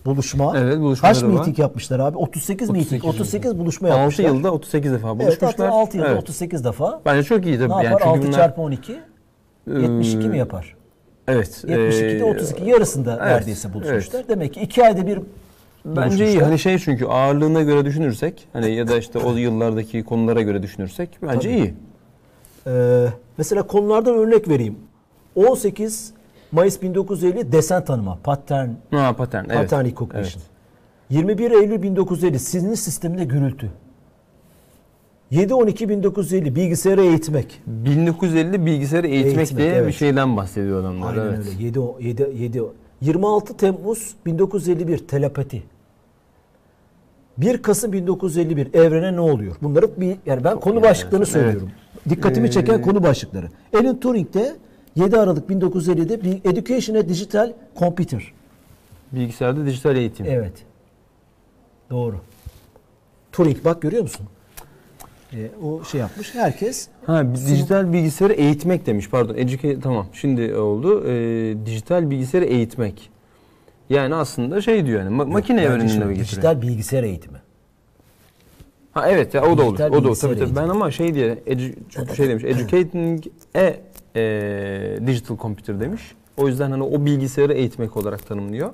Buluşma. 0.05 0.57
Evet, 0.57 0.79
buluşmaları 0.79 1.13
Kaç 1.15 1.23
var. 1.23 1.29
meeting 1.29 1.59
yapmışlar 1.59 1.99
abi? 1.99 2.17
38, 2.17 2.69
meeting. 2.69 3.05
38 3.05 3.21
38 3.21 3.59
buluşma 3.59 3.87
6 3.87 3.97
yapmışlar. 3.99 4.25
yılda 4.25 4.51
38 4.53 4.91
defa 4.93 5.07
Evet, 5.07 5.19
buluşmuşlar. 5.19 5.51
hatta 5.67 5.69
6 5.69 5.97
yılda 5.97 6.09
Evet. 6.09 6.21
38 6.23 6.65
defa. 6.65 7.01
Bence 7.05 7.23
çok 7.23 7.45
iyi 7.45 7.57
tabii. 7.57 7.69
Ne 7.69 7.73
yapar? 7.73 7.83
Yani 7.83 7.97
çünkü 7.99 8.09
6 8.09 8.21
bunlar- 8.21 8.31
çarpı 8.33 8.61
12 8.61 8.99
72 9.67 10.27
mi 10.27 10.35
Ee, 10.35 10.39
yapar? 10.39 10.75
Evet. 11.27 11.63
72'de 11.67 12.17
ee, 12.19 12.23
32 12.23 12.63
yarısında 12.69 13.11
evet, 13.21 13.31
neredeyse 13.31 13.73
buluşmuşlar. 13.73 14.27
Demek 14.29 14.53
ki 14.53 14.59
2 14.61 14.83
ayda 14.85 15.07
bir 15.07 15.19
Bence 15.95 16.27
iyi. 16.29 16.39
Hani 16.39 16.59
şey 16.59 16.77
çünkü 16.79 17.05
ağırlığına 17.05 17.61
göre 17.63 17.85
düşünürsek 17.85 18.47
hani 18.53 18.75
ya 18.75 18.87
da 18.87 18.97
işte 18.97 19.19
o 19.19 19.35
yıllardaki 19.35 20.03
konulara 20.03 20.41
göre 20.41 20.63
düşünürsek 20.63 21.09
bence 21.21 21.57
iyi. 21.57 21.73
Ee, 22.67 23.05
mesela 23.37 23.67
konulardan 23.67 24.15
örnek 24.15 24.49
vereyim. 24.49 24.75
18 25.35 26.13
Mayıs 26.51 26.81
1950 26.81 27.51
desen 27.51 27.85
tanıma, 27.85 28.19
pattern, 28.23 28.69
Ha 28.91 29.15
patern. 29.15 29.45
Evet. 29.49 29.57
pattern 29.57 29.85
recognition. 29.85 30.43
21 31.09 31.51
Eylül 31.51 31.81
1950 31.81 32.39
sinir 32.39 32.75
sisteminde 32.75 33.23
gürültü. 33.23 33.71
7-12-1950 35.31 36.55
bilgisayara 36.55 37.01
eğitmek. 37.01 37.61
1950 37.65 38.65
bilgisayarı 38.65 39.07
eğitmek, 39.07 39.37
Eğitmek, 39.37 39.57
diye 39.57 39.71
bir 39.71 39.75
evet. 39.77 39.95
şeyden 39.95 40.37
bahsediyor 40.37 40.81
adamlar. 40.81 41.11
Aynen 41.17 41.25
evet. 41.25 41.37
öyle. 41.53 41.63
7 41.63 41.79
o- 41.79 41.97
7 41.99 42.29
7 42.35 42.61
o. 42.61 42.73
26 43.01 43.57
Temmuz 43.57 44.13
1951 44.25 44.97
telepati. 44.97 45.63
1 47.37 47.61
Kasım 47.61 47.93
1951 47.93 48.73
evrene 48.73 49.15
ne 49.15 49.21
oluyor? 49.21 49.55
Bunları 49.61 50.01
bir 50.01 50.17
yani 50.25 50.43
ben 50.43 50.59
konu 50.59 50.81
başlıklarını 50.81 51.25
enteresan, 51.25 51.39
söylüyorum. 51.41 51.71
Dikkatimi 52.09 52.47
Ee, 52.47 52.51
çeken 52.51 52.81
konu 52.81 53.03
başlıkları. 53.03 53.47
Alan 53.73 53.99
Turing 53.99 54.33
de 54.33 54.55
7 54.95 55.17
Aralık 55.17 55.49
1950'de 55.49 56.23
bir 56.23 56.51
Education 56.51 56.95
a 56.95 57.09
Digital 57.09 57.53
Computer. 57.79 58.33
Bilgisayarda 59.11 59.65
dijital 59.65 59.95
eğitim. 59.95 60.25
Evet. 60.29 60.53
Doğru. 61.89 62.15
Turing 63.31 63.65
bak 63.65 63.81
görüyor 63.81 64.03
musun? 64.03 64.25
Ee, 65.33 65.49
o 65.63 65.83
şey 65.83 65.99
yapmış. 65.99 66.35
Herkes 66.35 66.87
Ha 67.05 67.23
dijital 67.33 67.93
bilgisayarı 67.93 68.33
eğitmek 68.33 68.85
demiş. 68.85 69.09
Pardon. 69.09 69.35
Educate 69.35 69.79
tamam. 69.79 70.07
Şimdi 70.13 70.55
oldu. 70.55 71.07
Ee, 71.07 71.55
dijital 71.65 72.09
bilgisayarı 72.09 72.45
eğitmek. 72.45 73.09
Yani 73.89 74.15
aslında 74.15 74.61
şey 74.61 74.85
diyor 74.85 74.99
yani 75.03 75.15
ma- 75.15 75.31
makine 75.31 75.61
evrenine 75.61 75.83
mi 75.83 75.89
getiriyor? 75.89 76.17
dijital 76.17 76.61
bilgisayar 76.61 77.03
eğitimi. 77.03 77.37
Ha 78.91 79.09
evet 79.09 79.33
ya 79.33 79.45
o 79.45 79.57
da 79.57 79.61
olur. 79.63 79.77
Dijital 79.77 79.89
O 79.89 79.91
da 79.93 79.97
olur. 79.97 80.03
bilgisayar 80.05 80.29
Tabii 80.29 80.39
tabii. 80.39 80.55
Ben 80.55 80.69
ama 80.69 80.91
şey 80.91 81.13
diye 81.13 81.37
edu- 81.47 81.75
çünkü 81.89 82.15
şey 82.15 82.29
demiş. 82.29 82.43
Educating 82.43 83.23
a 83.55 83.73
e, 84.15 84.99
digital 85.07 85.37
computer 85.37 85.79
demiş. 85.79 86.01
O 86.37 86.47
yüzden 86.47 86.71
hani 86.71 86.83
o 86.83 87.05
bilgisayarı 87.05 87.53
eğitmek 87.53 87.97
olarak 87.97 88.27
tanımlıyor. 88.27 88.69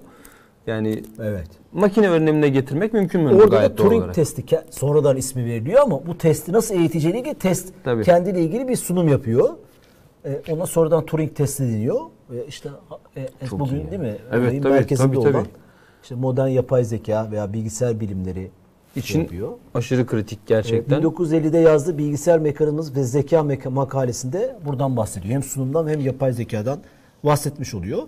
Yani 0.68 1.04
Evet. 1.22 1.48
makine 1.74 2.10
öğrenimine 2.10 2.50
getirmek 2.50 2.94
mümkün 2.94 3.22
mü? 3.22 3.30
Orada 3.36 3.52
da 3.52 3.56
Gayet 3.58 3.78
doğal 3.78 3.86
Turing 3.88 4.00
olarak. 4.02 4.16
testi 4.16 4.42
ke- 4.42 4.64
sonradan 4.72 5.18
ismi 5.18 5.46
veriliyor 5.46 5.82
ama 5.82 6.08
bu 6.08 6.18
testi 6.18 6.52
nasıl 6.54 6.76
eğiteceğine 6.76 7.20
ilgili 7.20 7.36
test 7.36 7.74
Tabii. 7.84 8.04
kendiyle 8.04 8.42
ilgili 8.42 8.68
bir 8.68 8.76
sunum 8.76 9.08
yapıyor. 9.08 9.50
Ee, 10.26 10.42
ona 10.52 10.66
sonradan 10.66 11.06
Turing 11.06 11.36
testi 11.36 11.64
deniyor. 11.64 12.00
İşte 12.48 12.70
e, 13.16 13.48
Çok 13.50 13.60
bugün 13.60 13.76
iyi. 13.76 13.92
değil 13.92 14.02
mi? 14.02 14.16
Evet, 14.32 14.48
Olayın 14.48 14.62
tabii, 14.62 14.74
merkezinde 14.74 15.08
tabii, 15.08 15.18
olan 15.20 15.32
tabii. 15.32 15.48
işte 16.04 16.16
modern 16.16 16.48
yapay 16.48 16.84
zeka 16.84 17.32
veya 17.32 17.54
bilgisayar 17.54 18.00
bilimleri 18.00 18.52
için 18.96 19.20
yapıyor. 19.20 19.52
aşırı 19.74 20.06
kritik 20.06 20.40
gerçekten. 20.48 21.02
1950'de 21.02 21.58
yazdığı 21.58 21.98
bilgisayar 21.98 22.40
mekanizması 22.40 22.96
ve 22.96 23.04
zeka 23.04 23.38
meka- 23.38 23.70
makalesinde 23.70 24.56
buradan 24.66 24.98
bahsediyor. 24.98 25.34
Hem 25.34 25.44
sunumdan 25.44 25.88
hem 25.88 26.00
yapay 26.00 26.34
zekadan 26.34 26.80
bahsetmiş 27.24 27.74
oluyor. 27.74 28.02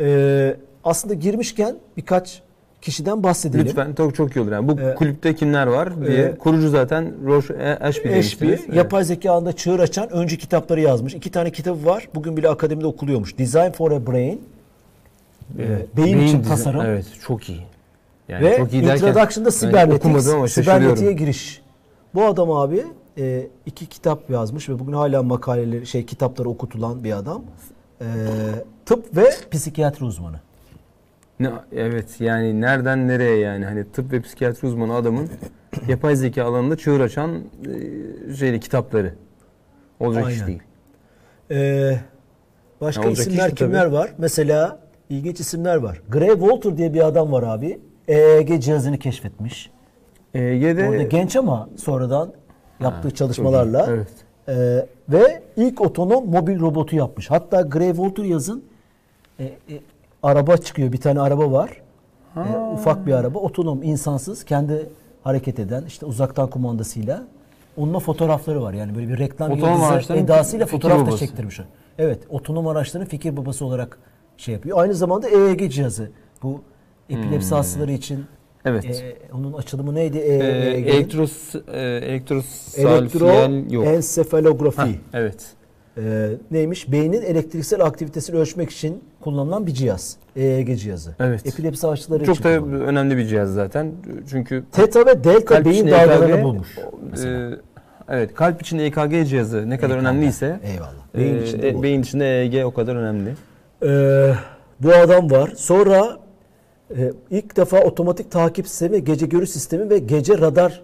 Ee, 0.00 0.56
aslında 0.84 1.14
girmişken 1.14 1.76
birkaç 1.96 2.42
kişiden 2.82 3.22
bahsedelim. 3.22 3.66
Lütfen 3.66 3.92
çok 3.94 4.14
çok 4.14 4.36
iyi 4.36 4.40
olur 4.40 4.52
yani. 4.52 4.68
Bu 4.68 4.80
Ee, 4.80 4.94
kulüpte 4.94 5.34
kimler 5.34 5.66
var 5.66 6.06
diye. 6.06 6.22
e, 6.24 6.36
Kurucu 6.38 6.68
zaten 6.68 7.12
Roche 7.26 7.54
e, 7.54 7.68
Ashby 7.84 8.08
demiştiniz. 8.08 8.60
Evet. 8.66 8.76
yapay 8.76 9.04
zeka 9.04 9.32
alanında 9.32 9.52
çığır 9.52 9.80
açan 9.80 10.10
önce 10.10 10.36
kitapları 10.38 10.80
yazmış. 10.80 11.14
İki 11.14 11.30
tane 11.30 11.50
kitabı 11.52 11.84
var. 11.86 12.08
Bugün 12.14 12.36
bile 12.36 12.48
akademide 12.48 12.86
okuluyormuş. 12.86 13.38
Design 13.38 13.70
for 13.70 13.90
a 13.90 14.06
Brain. 14.06 14.40
Evet. 15.58 15.88
e, 15.94 15.96
beyin 15.96 16.18
için 16.18 16.38
dizi- 16.40 16.48
tasarım. 16.48 16.80
Evet 16.80 17.06
çok 17.26 17.48
iyi. 17.48 17.60
Yani 18.28 18.44
ve 18.44 18.56
çok 18.56 18.72
iyi 18.72 18.86
derken 18.86 19.08
Introduction'da 19.08 19.50
sibernetiğe 19.50 20.48
şaşırıyorum. 20.48 21.16
giriş. 21.16 21.62
Bu 22.14 22.24
adam 22.24 22.50
abi 22.50 22.84
e, 23.18 23.46
iki 23.66 23.86
kitap 23.86 24.30
yazmış 24.30 24.68
ve 24.68 24.78
bugün 24.78 24.92
hala 24.92 25.22
makaleleri, 25.22 25.86
şey 25.86 26.06
kitapları 26.06 26.48
okutulan 26.48 27.04
bir 27.04 27.12
adam. 27.12 27.42
E, 28.00 28.06
tıp 28.86 29.16
ve 29.16 29.30
psikiyatri 29.50 30.04
uzmanı. 30.04 30.40
Ne, 31.40 31.50
evet 31.72 32.20
yani 32.20 32.60
nereden 32.60 33.08
nereye 33.08 33.36
yani 33.38 33.64
hani 33.64 33.84
tıp 33.92 34.12
ve 34.12 34.20
psikiyatri 34.20 34.68
uzmanı 34.68 34.94
adamın 34.94 35.28
yapay 35.88 36.16
zeka 36.16 36.44
alanında 36.44 36.76
çığır 36.76 37.00
açan 37.00 37.30
e, 37.30 38.34
şeyli 38.34 38.60
kitapları. 38.60 39.14
Olacak 40.00 40.30
iş 40.30 40.34
Aynen. 40.34 40.46
değil. 40.46 40.62
E, 41.50 42.00
başka 42.80 43.02
Ya 43.02 43.08
olacak 43.08 43.26
isimler 43.26 43.46
iş 43.46 43.52
mi 43.52 43.58
tabii? 43.58 43.68
kimler 43.70 43.86
var? 43.86 44.14
Mesela 44.18 44.78
ilginç 45.10 45.40
isimler 45.40 45.76
var. 45.76 46.02
Gray 46.08 46.30
Walter 46.30 46.76
diye 46.76 46.94
bir 46.94 47.06
adam 47.06 47.32
var 47.32 47.42
abi. 47.42 47.80
EEG 48.08 48.62
cihazını 48.62 48.98
keşfetmiş. 48.98 49.70
EEG'de 50.34 50.88
Orada 50.88 51.02
genç 51.02 51.36
ama 51.36 51.68
sonradan 51.76 52.32
yaptığı 52.80 53.10
çalışmalarla 53.10 53.86
Evet. 53.90 54.08
e, 54.48 54.86
ve 55.08 55.42
ilk 55.56 55.80
otonom 55.80 56.30
mobil 56.30 56.60
robotu 56.60 56.96
yapmış. 56.96 57.30
Hatta 57.30 57.60
Gray 57.60 57.88
Walter 57.88 58.24
yazın 58.24 58.64
e, 59.38 59.44
e, 59.44 59.52
araba 60.22 60.56
çıkıyor. 60.56 60.92
Bir 60.92 61.00
tane 61.00 61.20
araba 61.20 61.52
var. 61.52 61.70
e, 62.36 62.40
ufak 62.74 63.06
bir 63.06 63.12
araba 63.12 63.38
otonom 63.38 63.82
insansız 63.82 64.44
kendi 64.44 64.86
hareket 65.22 65.58
eden 65.58 65.84
işte 65.86 66.06
uzaktan 66.06 66.50
kumandasıyla 66.50 67.22
onunla 67.76 67.98
fotoğrafları 67.98 68.62
var. 68.62 68.72
Yani 68.72 68.94
böyle 68.94 69.08
bir 69.08 69.18
reklam 69.18 69.50
yıldızı 69.50 70.12
edasıyla 70.14 70.66
fotoğraf 70.66 71.06
da 71.12 71.16
çektirmiş. 71.16 71.60
Evet 71.98 72.18
otonom 72.30 72.66
araçların 72.66 73.08
fikir 73.08 73.36
babası 73.36 73.64
olarak 73.64 73.98
şey 74.36 74.54
yapıyor. 74.54 74.78
Aynı 74.78 74.94
zamanda 74.94 75.28
EEG 75.28 75.70
cihazı. 75.72 76.10
Bu 76.42 76.60
epilepsi 77.10 77.54
hastaları 77.54 77.92
için 77.92 78.16
Hmm. 78.16 78.24
Evet. 78.64 78.84
e, 78.84 79.16
onun 79.34 79.52
açılımı 79.52 79.94
neydi? 79.94 80.18
E, 80.18 80.34
Ee, 80.36 80.70
EEG'nin? 80.70 80.92
elektros, 80.92 81.54
e, 81.54 81.80
elektrosalfiyel 81.80 83.70
yok. 83.72 83.84
Elektroensefalografi. 83.84 84.76
Hah, 84.80 84.88
evet. 85.12 85.46
Ee, 85.98 86.28
neymiş? 86.50 86.92
Beynin 86.92 87.22
elektriksel 87.22 87.80
aktivitesini 87.84 88.36
ölçmek 88.36 88.70
için 88.70 89.04
kullanılan 89.20 89.66
bir 89.66 89.72
cihaz. 89.74 90.16
EEG 90.36 90.76
cihazı. 90.78 91.14
Evet. 91.20 91.46
Epilepsi 91.46 91.86
hastaları 91.86 92.24
Çok 92.24 92.34
için 92.36 92.44
da 92.44 92.58
kullanılıyor. 92.58 92.86
önemli 92.88 93.16
bir 93.16 93.26
cihaz 93.26 93.54
zaten. 93.54 93.92
Çünkü 94.30 94.64
Teta 94.72 95.06
ve 95.06 95.24
delta 95.24 95.64
beyin 95.64 95.86
dalgalarını 95.90 96.30
EKG, 96.36 96.44
bulmuş. 96.44 96.68
mesela. 97.10 97.50
e, 97.50 97.54
evet, 98.08 98.34
kalp 98.34 98.62
için 98.62 98.78
EKG 98.78 99.28
cihazı 99.28 99.70
ne 99.70 99.78
kadar 99.78 99.94
EKG. 99.94 100.00
önemliyse 100.02 100.60
Eyvallah. 100.64 100.92
beyin, 101.16 101.34
Beyin 101.34 101.46
içinde 101.46 101.74
bu. 101.74 101.82
beyin 101.82 102.02
içinde 102.02 102.40
EEG 102.42 102.64
o 102.66 102.70
kadar 102.74 102.96
önemli. 102.96 103.34
Ee, 103.82 104.34
bu 104.80 104.92
adam 104.94 105.30
var. 105.30 105.52
Sonra 105.56 106.18
e, 106.96 107.12
ilk 107.30 107.56
defa 107.56 107.80
otomatik 107.80 108.30
takip 108.30 108.68
sistemi, 108.68 109.04
gece 109.04 109.26
görüş 109.26 109.50
sistemi 109.50 109.90
ve 109.90 109.98
gece 109.98 110.38
radar 110.38 110.82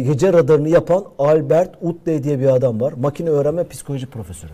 gece 0.00 0.32
radarını 0.32 0.68
yapan 0.68 1.04
Albert 1.18 1.70
Utley 1.82 2.22
diye 2.24 2.40
bir 2.40 2.46
adam 2.54 2.80
var. 2.80 2.92
Makine 2.92 3.30
öğrenme 3.30 3.68
psikoloji 3.68 4.06
profesörü. 4.06 4.52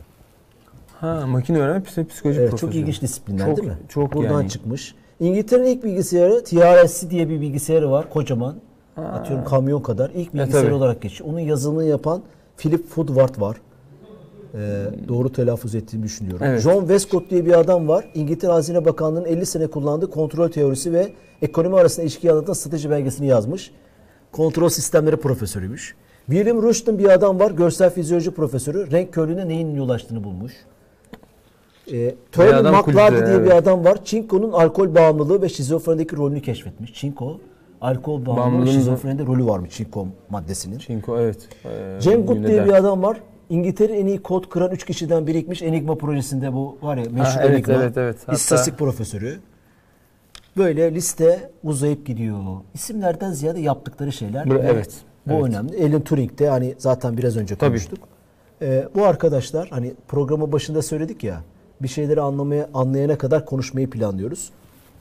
Ha, 1.00 1.26
makine 1.26 1.58
öğrenme 1.58 1.82
psik- 1.84 2.06
psikoloji 2.08 2.40
Evet, 2.40 2.50
profesörü. 2.50 2.70
çok 2.72 2.80
ilginç 2.80 3.02
disiplinler 3.02 3.46
Çok- 3.46 3.56
değil 3.56 3.68
mi? 3.68 3.76
çok 3.88 4.12
Buradan 4.14 4.32
yani. 4.32 4.48
çıkmış. 4.50 4.94
İngiltere'nin 5.20 5.66
ilk 5.66 5.84
bilgisayarı 5.84 6.44
TRS 6.44 7.10
diye 7.10 7.28
bir 7.28 7.40
bilgisayarı 7.40 7.90
var. 7.90 8.10
Kocaman. 8.10 8.54
Atıyorum 8.96 9.44
kamyon 9.44 9.80
kadar. 9.82 10.10
İlk 10.10 10.34
bilgisayar 10.34 10.62
tabii. 10.62 10.74
olarak 10.74 11.02
geçiyor. 11.02 11.30
Onun 11.30 11.38
yazılımını 11.40 11.84
yapan 11.84 12.22
Philip 12.56 12.84
Woodward 12.86 13.40
var. 13.40 13.56
Ee, 14.54 14.58
doğru 15.08 15.32
telaffuz 15.32 15.74
ettiğimi 15.74 16.02
düşünüyorum. 16.04 16.46
Evet. 16.46 16.60
John 16.60 16.80
Westcott 16.80 17.30
diye 17.30 17.46
bir 17.46 17.58
adam 17.60 17.88
var. 17.88 18.04
İngiltere 18.14 18.52
Hazine 18.52 18.84
Bakanlığı'nın 18.84 19.24
50 19.24 19.46
sene 19.46 19.66
kullandığı 19.66 20.10
kontrol 20.10 20.48
teorisi 20.48 20.92
ve 20.92 21.12
ekonomi 21.42 21.76
arasında 21.76 22.02
ilişkiyi 22.02 22.32
anlatan 22.32 22.52
strateji 22.52 22.90
belgesini 22.90 23.26
yazmış. 23.26 23.70
Kontrol 24.32 24.68
sistemleri 24.68 25.16
profesörüymüş. 25.16 25.94
William 26.26 26.62
Rushton 26.62 26.98
bir 26.98 27.08
adam 27.08 27.40
var. 27.40 27.50
Görsel 27.50 27.90
fizyoloji 27.90 28.30
profesörü. 28.30 28.90
Renk 28.90 29.12
körlüğüne 29.12 29.48
neyin 29.48 29.74
yol 29.74 29.88
açtığını 29.88 30.24
bulmuş. 30.24 30.52
E, 31.92 32.14
McLeod 32.36 32.82
kulüpte, 32.84 33.26
diye 33.26 33.38
bir 33.38 33.50
evet. 33.50 33.52
adam 33.52 33.84
var. 33.84 34.04
Çinko'nun 34.04 34.52
alkol 34.52 34.94
bağımlılığı 34.94 35.42
ve 35.42 35.48
şizofrenideki 35.48 36.16
rolünü 36.16 36.42
keşfetmiş. 36.42 36.94
Çinko, 36.94 37.40
alkol 37.80 38.26
bağımlılığı 38.26 38.66
ve 38.66 38.72
şizofrenide 38.72 39.26
rolü 39.26 39.46
varmış 39.46 39.70
Çinko 39.70 40.06
maddesinin. 40.30 40.78
Çinko 40.78 41.18
evet. 41.18 41.48
Ee, 41.64 42.00
Cem 42.00 42.26
yine 42.28 42.48
diye 42.48 42.64
bir 42.64 42.72
adam 42.72 43.02
var. 43.02 43.20
İngiltere'nin 43.50 44.00
en 44.00 44.06
iyi 44.06 44.22
kod 44.22 44.48
kıran 44.48 44.70
3 44.70 44.84
kişiden 44.86 45.26
birikmiş 45.26 45.62
Enigma 45.62 45.94
projesinde 45.94 46.52
bu 46.52 46.78
var 46.82 46.96
ya 46.96 47.04
meşhur 47.10 47.24
Ha, 47.24 47.40
evet, 47.42 47.50
Enigma. 47.50 47.74
evet, 47.74 47.96
evet. 47.96 48.16
Hatta- 48.20 48.32
İstatistik 48.32 48.78
profesörü. 48.78 49.38
Böyle 50.58 50.94
liste 50.94 51.50
uzayıp 51.64 52.06
gidiyor. 52.06 52.38
İsimlerden 52.74 53.32
ziyade 53.32 53.60
yaptıkları 53.60 54.12
şeyler. 54.12 54.50
Bu- 54.50 54.54
Ve 54.54 54.58
evet, 54.58 54.94
Bu 55.26 55.32
evet. 55.32 55.44
önemli. 55.44 55.88
Alan 55.88 56.00
Turing 56.04 56.38
de 56.38 56.48
hani 56.48 56.74
zaten 56.78 57.16
biraz 57.16 57.36
önce 57.36 57.56
Tabii. 57.56 57.68
konuştuk. 57.70 57.98
Ee, 58.62 58.88
bu 58.94 59.04
arkadaşlar 59.04 59.68
hani 59.68 59.94
programın 60.08 60.52
başında 60.52 60.82
söyledik 60.82 61.24
ya 61.24 61.42
bir 61.82 61.88
şeyleri 61.88 62.20
anlamaya 62.20 62.68
anlayana 62.74 63.18
kadar 63.18 63.46
konuşmayı 63.46 63.90
planlıyoruz. 63.90 64.50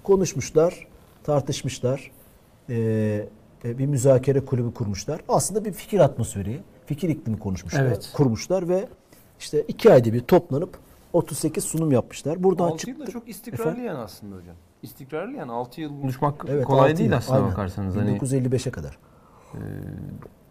Konuşmuşlar, 0.03 0.87
tartışmışlar. 1.23 2.11
Ee, 2.69 3.27
e, 3.65 3.77
bir 3.77 3.85
müzakere 3.85 4.45
kulübü 4.45 4.73
kurmuşlar. 4.73 5.21
Aslında 5.29 5.65
bir 5.65 5.71
fikir 5.73 5.99
atmosferi, 5.99 6.59
fikir 6.85 7.09
iklimi 7.09 7.39
konuşmuşlar, 7.39 7.85
Evet. 7.85 8.09
kurmuşlar 8.13 8.69
ve 8.69 8.87
işte 9.39 9.61
iki 9.61 9.91
ayda 9.93 10.13
bir 10.13 10.19
toplanıp 10.21 10.77
38 11.13 11.63
sunum 11.63 11.91
yapmışlar. 11.91 12.43
Buradan 12.43 12.65
6 12.65 12.89
yıl 12.89 12.95
da 12.99 13.05
çıktı. 13.05 13.19
çok 13.19 13.29
istikrarlı 13.29 13.63
Efendim? 13.71 13.85
yani 13.85 13.97
aslında 13.97 14.35
hocam. 14.35 14.55
İstikrarlı 14.83 15.37
yani 15.37 15.51
6 15.51 15.81
yıl 15.81 16.01
buluşmak 16.01 16.45
Evet, 16.49 16.65
kolay 16.65 16.97
değil 16.97 17.09
yıl. 17.09 17.17
aslında 17.17 17.39
Aynen. 17.39 17.51
bakarsanız. 17.51 17.95
Hani, 17.95 18.17
1955'e 18.17 18.71
kadar. 18.71 18.97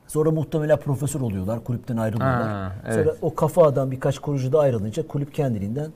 Sonra 0.07 0.31
muhtemelen 0.31 0.77
profesör 0.81 1.21
oluyorlar, 1.21 1.65
kulüpten 1.65 1.97
ayrılıyorlar. 1.97 2.43
Ha, 2.49 2.73
evet. 2.87 2.95
Sonra 3.07 3.17
o 3.23 3.35
kafa 3.35 3.63
adam 3.65 3.91
birkaç 3.91 4.19
kurucu 4.19 4.53
da 4.53 4.61
ayrılınca 4.61 5.07
kulüp 5.07 5.35
kendiliğinden 5.35 5.91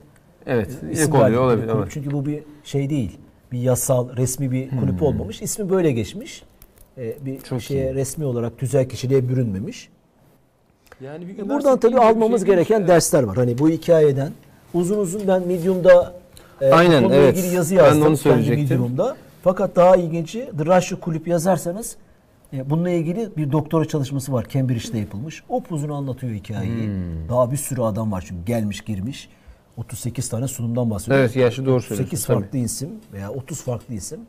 evet, 0.45 0.69
ilk 0.91 1.09
oluyor 1.09 1.13
verdikleri 1.21 1.39
olabilir. 1.39 1.67
kulüp. 1.67 1.77
evet. 1.83 1.91
Çünkü 1.93 2.11
bu 2.11 2.25
bir 2.25 2.43
şey 2.63 2.89
değil. 2.89 3.17
Bir 3.51 3.59
yasal, 3.59 4.15
resmi 4.17 4.51
bir 4.51 4.69
kulüp 4.69 4.99
Hmm. 4.99 5.07
olmamış. 5.07 5.41
İsmi 5.41 5.69
böyle 5.69 5.91
geçmiş. 5.91 6.43
Ee, 6.97 7.17
bir 7.25 7.41
Çok 7.41 7.61
şeye 7.61 7.91
iyi. 7.91 7.95
resmi 7.95 8.25
olarak 8.25 8.57
tüzel 8.57 8.89
kişiliğe 8.89 9.29
bürünmemiş. 9.29 9.89
Yani 11.01 11.27
bir 11.27 11.37
E 11.39 11.49
Buradan 11.49 11.79
tabii 11.79 11.99
almamız 11.99 12.45
gereken 12.45 12.87
dersler 12.87 13.23
var. 13.23 13.35
Hani 13.37 13.57
bu 13.57 13.69
hikayeden 13.69 14.31
uzun 14.73 14.97
uzun 14.97 15.27
ben 15.27 15.47
Medium'da 15.47 16.13
e, 16.61 16.71
bu 16.71 16.75
Aynen, 16.75 17.03
konuyla 17.03 17.23
evet. 17.23 17.37
ilgili 17.37 17.55
yazı 17.55 17.75
Ben 17.77 17.83
yazdım. 17.83 17.97
onu 18.01 18.05
kendi 18.05 18.17
söyleyecektim. 18.17 18.97
Fakat 19.43 19.75
daha 19.75 19.95
ilginci 19.95 20.49
The 20.57 20.65
Russia 20.65 20.99
Kulüp 20.99 21.27
yazarsanız 21.27 21.95
e, 22.53 22.69
bununla 22.69 22.89
ilgili 22.89 23.29
bir 23.37 23.51
doktora 23.51 23.85
çalışması 23.85 24.33
var. 24.33 24.45
Cambridge'de 24.49 24.97
yapılmış. 24.99 25.43
Upuzun 25.49 25.89
anlatıyor 25.89 26.33
hikayeyi. 26.33 26.87
Hmm. 26.87 27.29
Daha 27.29 27.51
bir 27.51 27.57
sürü 27.57 27.81
adam 27.81 28.11
var 28.11 28.23
çünkü 28.27 28.45
gelmiş 28.45 28.81
girmiş. 28.81 29.29
38 29.77 30.29
tane 30.29 30.47
sunumdan 30.47 30.89
bahsediyor. 30.91 31.19
Evet 31.19 31.33
gerçi 31.33 31.65
doğru 31.65 31.81
8 31.81 31.97
söylüyorsun. 31.97 32.27
tabii. 32.27 32.41
farklı 32.41 32.57
isim 32.57 32.89
veya 33.13 33.31
30 33.31 33.61
farklı 33.63 33.93
isim. 33.93 34.19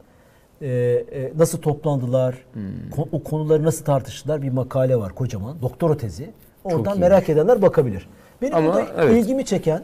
Ee, 0.63 0.69
e, 0.69 1.33
nasıl 1.39 1.59
toplandılar, 1.61 2.35
Hmm. 2.53 2.63
ko- 2.97 3.09
o 3.13 3.23
konuları 3.23 3.63
nasıl 3.63 3.85
tartıştılar 3.85 4.43
bir 4.43 4.51
makale 4.51 4.97
var 4.97 5.15
kocaman. 5.15 5.57
Doktora 5.63 5.97
tezi. 5.97 6.31
Oradan 6.65 6.99
merak 6.99 7.29
edenler 7.29 7.63
bakabilir. 7.63 8.09
Benim 8.43 8.55
Ama 8.55 8.67
burada 8.67 8.87
evet. 8.99 9.17
ilgimi 9.23 9.45
çeken, 9.45 9.83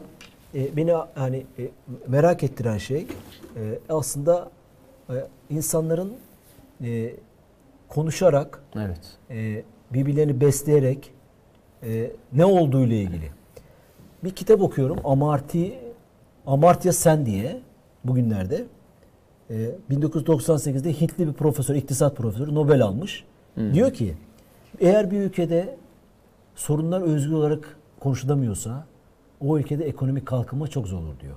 e, 0.55 0.77
beni 0.77 0.93
hani 1.15 1.45
e, 1.59 1.69
merak 2.07 2.43
ettiren 2.43 2.77
şey 2.77 3.07
e, 3.55 3.79
aslında 3.89 4.51
e, 5.09 5.13
insanların 5.49 6.13
e, 6.83 7.13
konuşarak, 7.87 8.63
Evet. 8.75 9.17
e, 9.29 9.63
birbirlerini 9.93 10.41
besleyerek 10.41 11.11
e, 11.83 12.11
ne 12.33 12.45
olduğu 12.45 12.83
ile 12.83 13.01
ilgili. 13.01 13.31
Bir 14.23 14.29
kitap 14.31 14.61
okuyorum. 14.61 14.97
Amartya 15.03 15.69
Amartya 16.47 16.93
Sen 16.93 17.25
diye 17.25 17.59
bugünlerde 18.03 18.65
e, 19.49 19.71
1998'de 19.91 21.01
Hintli 21.01 21.27
bir 21.27 21.33
profesör, 21.33 21.75
iktisat 21.75 22.15
profesörü 22.17 22.55
Nobel 22.55 22.81
almış. 22.83 23.23
Diyor 23.73 23.93
ki 23.93 24.15
eğer 24.79 25.11
bir 25.11 25.19
ülkede 25.21 25.77
sorunlar 26.55 27.01
özgür 27.01 27.33
olarak 27.33 27.77
konuşulamıyorsa 27.99 28.85
o 29.41 29.57
ülkede 29.57 29.85
ekonomik 29.85 30.25
kalkınma 30.25 30.67
çok 30.67 30.87
zor 30.87 30.97
olur 30.99 31.19
diyor. 31.19 31.35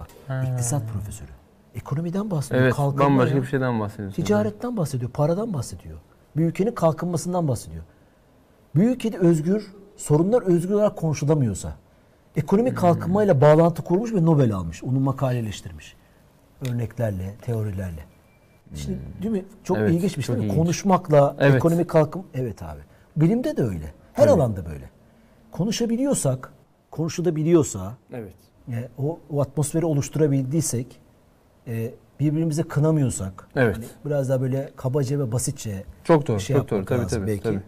Bak 0.00 0.08
iktisat 0.52 0.82
profesörü. 0.92 1.30
Ekonomiden 1.74 2.30
bahsediyor. 2.30 2.62
Evet 2.62 2.74
kalkınma 2.74 3.04
bambaşka 3.04 3.36
ya. 3.36 3.42
bir 3.42 3.46
şeyden 3.46 3.80
bahsediyorsun. 3.80 4.22
Ticaretten 4.22 4.76
bahsediyor, 4.76 5.10
paradan 5.10 5.54
bahsediyor. 5.54 5.98
Bir 6.36 6.44
ülkenin 6.44 6.72
kalkınmasından 6.74 7.48
bahsediyor. 7.48 7.84
Bir 8.76 8.90
ülkede 8.90 9.18
özgür, 9.18 9.72
sorunlar 9.96 10.42
özgür 10.42 10.74
olarak 10.74 10.96
konuşulamıyorsa, 10.96 11.72
ekonomik 12.36 12.76
kalkınmayla 12.76 13.40
bağlantı 13.40 13.82
kurmuş 13.82 14.12
ve 14.12 14.24
Nobel 14.24 14.52
almış. 14.52 14.84
Onu 14.84 15.00
makaleleştirmiş. 15.00 15.96
Örneklerle, 16.70 17.34
teorilerle. 17.42 18.04
Şimdi 18.74 18.98
değil 19.22 19.32
mi? 19.32 19.44
Çok 19.64 19.78
Evet, 19.78 19.90
ilginç 19.90 20.16
bir 20.18 20.22
şey 20.22 20.22
çok 20.22 20.36
değil 20.36 20.46
mi? 20.46 20.46
ilginç. 20.46 20.58
Konuşmakla 20.64 21.36
Evet. 21.38 21.54
ekonomik 21.54 21.90
kalkınma. 21.90 22.26
Evet 22.34 22.62
abi. 22.62 22.80
Bilimde 23.16 23.56
de 23.56 23.62
öyle. 23.62 23.94
Her 24.12 24.28
alanda 24.28 24.66
böyle. 24.66 24.90
Konuşabiliyorsak, 25.52 26.52
konuşulabiliyorsa, 26.94 27.94
Evet. 28.12 28.32
e, 28.68 28.88
o, 28.98 29.18
o 29.30 29.40
atmosferi 29.40 29.86
oluşturabildiysek, 29.86 30.86
e, 31.66 31.90
birbirimize 32.20 32.62
kınamıyorsak, 32.62 33.48
Evet. 33.56 33.76
hani 33.76 33.84
biraz 34.04 34.28
daha 34.28 34.40
böyle 34.40 34.70
kabaca 34.76 35.18
ve 35.18 35.32
basitçe 35.32 35.84
Çok 36.04 36.26
doğru, 36.26 36.40
şey 36.40 36.56
çok 36.56 36.70
doğru. 36.70 36.84
Tabii, 36.84 37.06
tabii, 37.06 37.26
belki. 37.26 37.42
tabii. 37.42 37.60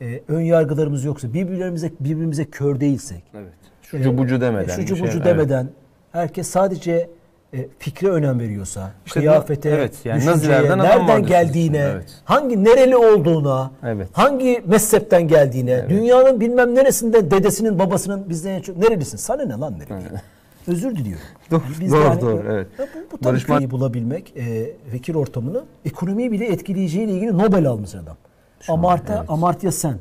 E, 0.00 0.22
ön 0.28 0.40
yargılarımız 0.40 1.04
yoksa, 1.04 1.32
birbirlerimize 1.34 1.92
birbirimize 2.00 2.44
kör 2.44 2.80
değilsek, 2.80 3.22
Evet. 3.34 3.52
Şucu 3.82 4.18
bucu 4.18 4.40
demeden. 4.40 4.68
e, 4.68 4.72
şucu 4.72 4.94
bir 4.94 4.98
şey- 4.98 5.08
bucu 5.08 5.16
evet. 5.18 5.26
demeden, 5.26 5.68
herkes 6.12 6.46
sadece 6.48 7.10
e, 7.54 7.68
fikre 7.78 8.08
önem 8.08 8.40
veriyorsa, 8.40 8.90
İşte 9.06 9.20
kıyafete, 9.20 9.68
evet, 9.68 9.94
yani 10.04 10.20
düşünceye, 10.20 10.62
nereden 10.78 11.26
geldiğine, 11.26 11.78
evet. 11.78 12.20
hangi 12.24 12.64
nereli 12.64 12.96
olduğuna, 12.96 13.70
Evet. 13.82 14.08
hangi 14.12 14.62
mezhepten 14.66 15.28
geldiğine, 15.28 15.88
dünyanın 15.88 16.40
bilmem 16.40 16.74
neresinde 16.74 17.30
dedesinin 17.30 17.78
babasının 17.78 18.28
bizden 18.28 18.50
en 18.50 18.60
çok 18.60 18.76
nerelisin? 18.76 19.16
Sana 19.16 19.42
ne 19.44 19.52
lan 19.54 19.78
nereli? 19.78 20.20
Özür 20.66 20.96
diliyorum. 20.96 21.24
Doğru, 21.50 21.62
Biz 21.80 21.92
doğru, 21.92 22.02
yani- 22.02 22.20
doğru, 22.20 22.44
evet. 22.52 22.66
Ya 22.78 22.86
bu, 23.12 23.18
bu 23.18 23.24
Barışma- 23.24 23.58
ki 23.58 23.70
bulabilmek 23.70 24.36
e, 24.36 24.70
fikir 24.90 25.14
ortamını 25.14 25.64
ekonomiyi 25.84 26.32
bile 26.32 26.46
etkileyeceğiyle 26.46 27.12
ilgili 27.12 27.38
Nobel 27.38 27.66
almış 27.66 27.94
adam. 27.94 28.16
Amartya, 28.68 29.16
evet. 29.18 29.30
Amartya 29.30 29.72
Sen 29.72 29.98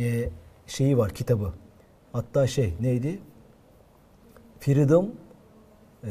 e, 0.00 0.28
şeyi 0.66 0.98
var 0.98 1.10
kitabı. 1.10 1.52
Hatta 2.12 2.46
şey 2.46 2.74
neydi? 2.80 3.18
Freedom 4.60 5.06
e, 6.04 6.10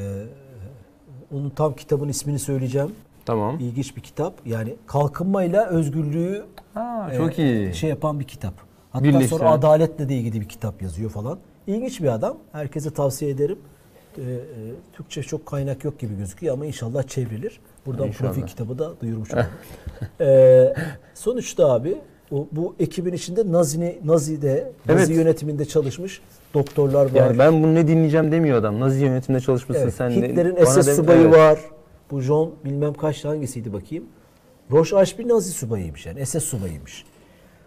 onun 1.34 1.50
tam 1.50 1.76
kitabın 1.76 2.08
ismini 2.10 2.40
söyleyeceğim. 2.40 2.92
Tamam. 3.26 3.60
İlginç 3.60 3.96
bir 3.96 4.02
kitap. 4.02 4.34
Yani 4.46 4.76
kalkınmayla 4.88 5.66
özgürlüğü 5.66 6.44
Ha, 6.74 7.10
e, 7.14 7.18
çok 7.18 7.40
iyi. 7.40 7.74
şey 7.74 7.90
yapan 7.90 8.20
bir 8.20 8.26
kitap. 8.26 8.54
Hatta 8.92 9.04
Birleştiren. 9.04 9.38
sonra 9.38 9.52
adaletle 9.52 10.10
de 10.10 10.16
ilgili 10.16 10.42
bir 10.42 10.50
kitap 10.50 10.82
yazıyor 10.82 11.10
falan. 11.10 11.38
İlginç 11.68 12.02
bir 12.02 12.08
adam. 12.08 12.38
Herkese 12.52 12.90
tavsiye 12.94 13.32
ederim. 13.32 13.60
Ee, 14.18 14.22
e, 14.22 14.40
Türkçe 14.94 15.24
çok 15.24 15.46
kaynak 15.46 15.84
yok 15.84 16.00
gibi 16.00 16.18
gözüküyor 16.18 16.54
ama 16.54 16.66
inşallah 16.66 17.04
çevrilir. 17.04 17.60
Buradan 17.86 18.08
İnşallah. 18.08 18.30
profil 18.34 18.48
kitabı 18.48 18.80
da 18.80 19.00
duyurmuş 19.02 19.30
olduk. 19.34 19.46
Ee, 20.22 20.74
sonuçta 21.14 21.72
abi 21.74 21.98
o, 22.32 22.48
bu 22.52 22.76
ekibin 22.80 23.14
içinde 23.14 23.52
Nazi'ni 23.52 24.00
Nazi'de 24.06 24.72
Nazi 24.86 25.00
Evet. 25.14 25.18
yönetiminde 25.20 25.66
çalışmış 25.66 26.22
doktorlar 26.54 27.06
var. 27.06 27.12
Yani 27.16 27.40
ben 27.40 27.64
bunu 27.64 27.76
ne 27.76 27.88
dinleyeceğim 27.88 28.32
demiyor 28.32 28.58
adam. 28.58 28.80
Nazi 28.80 29.06
yönetiminde 29.06 29.42
çalışmışsın 29.42 29.84
Evet, 29.84 29.94
sen. 29.94 30.10
Hitler'in 30.10 30.66
SS 30.66 30.96
subayı 30.96 31.22
Evet. 31.22 31.34
var. 31.38 31.60
Bu 32.12 32.22
John 32.22 32.52
bilmem 32.66 32.94
kaç 32.94 33.26
hangisiydi 33.26 33.74
bakayım. 33.74 34.04
Roche 34.72 34.98
Ashby 34.98 35.28
Nazi 35.28 35.52
subayıymış 35.52 36.06
yani 36.06 36.26
SS 36.26 36.44
subayıymış. 36.44 37.06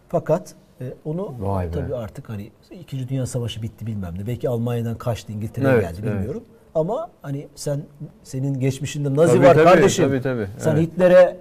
Fakat 0.08 0.54
e, 0.80 0.84
onu 1.04 1.34
Vay 1.40 1.66
be. 1.66 1.70
tabii 1.70 1.94
artık 1.96 2.28
hani 2.28 2.50
İkinci 2.70 3.08
Dünya 3.08 3.26
Savaşı 3.26 3.62
bitti 3.62 3.86
bilmem 3.86 4.14
ne. 4.18 4.26
Belki 4.26 4.48
Almanya'dan 4.48 4.98
kaçtı 4.98 5.32
İngiltere'ye 5.32 5.72
Evet, 5.72 5.82
geldi 5.82 6.00
evet. 6.04 6.14
bilmiyorum. 6.14 6.42
Ama 6.74 7.10
hani 7.22 7.46
sen 7.54 7.80
senin 8.22 8.60
geçmişinde 8.60 9.14
Nazi 9.16 9.32
Tabii, 9.36 9.46
var 9.46 9.54
tabii, 9.54 9.64
kardeşim. 9.64 10.04
tabii, 10.08 10.22
tabii. 10.22 10.46
Sen 10.58 10.72
Evet. 10.76 10.82
Hitler'e 10.82 11.36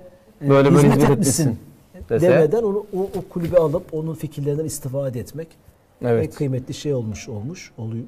e, 0.46 0.50
Böyle 0.50 0.52
böyle 0.52 0.78
hizmet 0.78 0.92
hizmet 0.96 1.10
etmişsin. 1.10 1.44
etmişsin 1.44 1.67
dese- 2.10 2.22
Demeden 2.22 2.64
onu 2.64 2.86
o, 2.96 3.02
o 3.02 3.22
kulübe 3.30 3.58
alıp 3.58 3.94
onun 3.94 4.14
fikirlerinden 4.14 4.66
istifade 4.66 5.20
etmek 5.20 5.48
en 6.02 6.08
Evet. 6.08 6.36
kıymetli 6.36 6.74
şey 6.74 6.94
olmuş 6.94 7.30
olmuş 7.30 7.72
oluyor. 7.78 8.04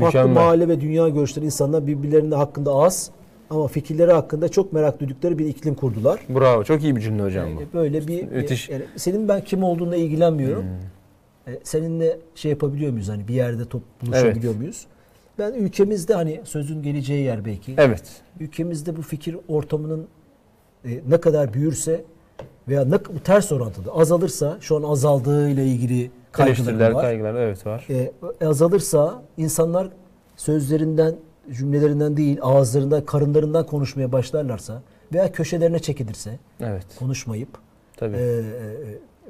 Farklı 0.00 0.28
mahalle 0.28 0.68
ve 0.68 0.80
dünya 0.80 1.08
görüşleri 1.08 1.44
insanlar 1.44 1.86
birbirlerinin 1.86 2.30
hakkında 2.30 2.72
az 2.74 3.10
ama 3.50 3.68
fikirleri 3.68 4.12
hakkında 4.12 4.48
çok 4.48 4.72
merak 4.72 5.00
duydukları 5.00 5.38
bir 5.38 5.46
iklim 5.46 5.74
kurdular. 5.74 6.20
Bravo. 6.28 6.64
Çok 6.64 6.82
iyi 6.82 6.96
bir 6.96 7.00
cümle 7.00 7.22
hocam 7.22 7.48
bu. 7.56 7.78
Böyle 7.78 8.06
bir 8.08 8.22
Müthiş. 8.28 8.68
yani 8.68 8.82
senin 8.96 9.28
ben 9.28 9.40
kim 9.44 9.62
olduğuna 9.62 9.96
ilgilenmiyorum. 9.96 10.62
Hmm. 10.62 11.54
E, 11.54 11.58
Seninle 11.64 12.18
şey 12.34 12.50
yapabiliyor 12.50 12.92
muyuz 12.92 13.08
hani 13.08 13.28
bir 13.28 13.34
yerde 13.34 13.64
top 13.64 13.82
buluşabiliyor 14.02 14.54
muyuz? 14.54 14.86
Ben 15.38 15.52
ülkemizde 15.52 16.14
hani 16.14 16.40
sözün 16.44 16.82
geleceği 16.82 17.24
yer 17.24 17.44
belki. 17.44 17.74
Evet. 17.78 18.02
Ülkemizde 18.40 18.96
bu 18.96 19.02
fikir 19.02 19.36
ortamının 19.48 20.06
e, 20.84 20.90
ne 21.08 21.20
kadar 21.20 21.54
büyürse 21.54 22.04
veya 22.68 22.84
ne 22.84 22.98
ters 23.24 23.52
orantıda 23.52 23.92
azalırsa 23.92 24.56
şu 24.60 24.76
an 24.76 24.82
azaldığıyla 24.82 25.62
ilgili 25.62 26.10
kaygılarım 26.32 26.62
Eleştiriler, 26.64 26.90
var. 26.90 27.02
kaygılar 27.02 27.34
evet 27.34 27.66
var. 27.66 27.86
e, 27.90 28.46
azalırsa 28.46 29.22
insanlar 29.36 29.88
sözlerinden, 30.36 31.14
cümlelerinden 31.52 32.16
değil, 32.16 32.38
ağızlarından, 32.42 33.04
karınlarından 33.04 33.66
konuşmaya 33.66 34.12
başlarlarsa 34.12 34.82
veya 35.12 35.32
köşelerine 35.32 35.78
çekilirse 35.78 36.38
Evet. 36.60 36.86
konuşmayıp 36.98 37.48
Tabii. 37.96 38.16
e, 38.16 38.20
e, 38.20 38.42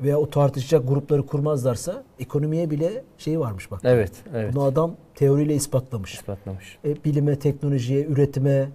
veya 0.03 0.19
o 0.19 0.31
tartışacak 0.31 0.89
grupları 0.89 1.27
kurmazlarsa 1.27 2.03
ekonomiye 2.21 2.71
bile 2.71 3.03
şey 3.19 3.41
varmış 3.41 3.71
bak. 3.71 3.81
evet. 3.85 4.13
Evet. 4.35 4.55
Bunu 4.55 4.63
adam 4.63 4.95
teoriyle 5.15 5.55
ispatlamış. 5.55 6.15
İspatlamış. 6.15 6.79
E, 6.85 7.05
bilime, 7.05 7.39
teknolojiye, 7.39 8.05
üretime, 8.05 8.69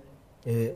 e, 0.45 0.51
e, 0.51 0.71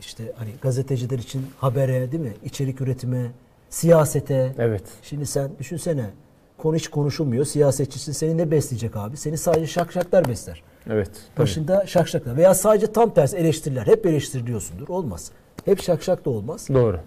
işte 0.00 0.32
hani 0.36 0.50
gazeteciler 0.62 1.18
için 1.18 1.46
habere 1.58 2.12
değil 2.12 2.22
mi? 2.22 2.32
İçerik 2.44 2.80
üretime, 2.80 3.30
siyasete. 3.70 4.54
Evet. 4.58 4.82
Şimdi 5.02 5.26
sen 5.26 5.50
düşünsene 5.58 6.10
konu 6.58 6.76
hiç 6.76 6.88
konuşulmuyor. 6.88 7.44
Siyasetçisin 7.44 8.12
seni 8.12 8.36
ne 8.36 8.50
besleyecek 8.50 8.96
abi? 8.96 9.16
Seni 9.16 9.38
sadece 9.38 9.66
şakşaklar 9.66 10.28
besler. 10.28 10.62
Evet. 10.90 11.10
Tabii. 11.34 11.42
Başında 11.42 11.86
şakşaklar 11.86 12.36
veya 12.36 12.54
sadece 12.54 12.86
tam 12.86 13.14
tersi 13.14 13.36
eleştiriler. 13.36 13.86
Hep 13.86 14.06
eleştiriliyorsundur. 14.06 14.88
Olmaz. 14.88 15.30
Hep 15.64 15.82
şakşak 15.82 16.24
da 16.24 16.30
olmaz. 16.30 16.68
Doğru. 16.74 17.00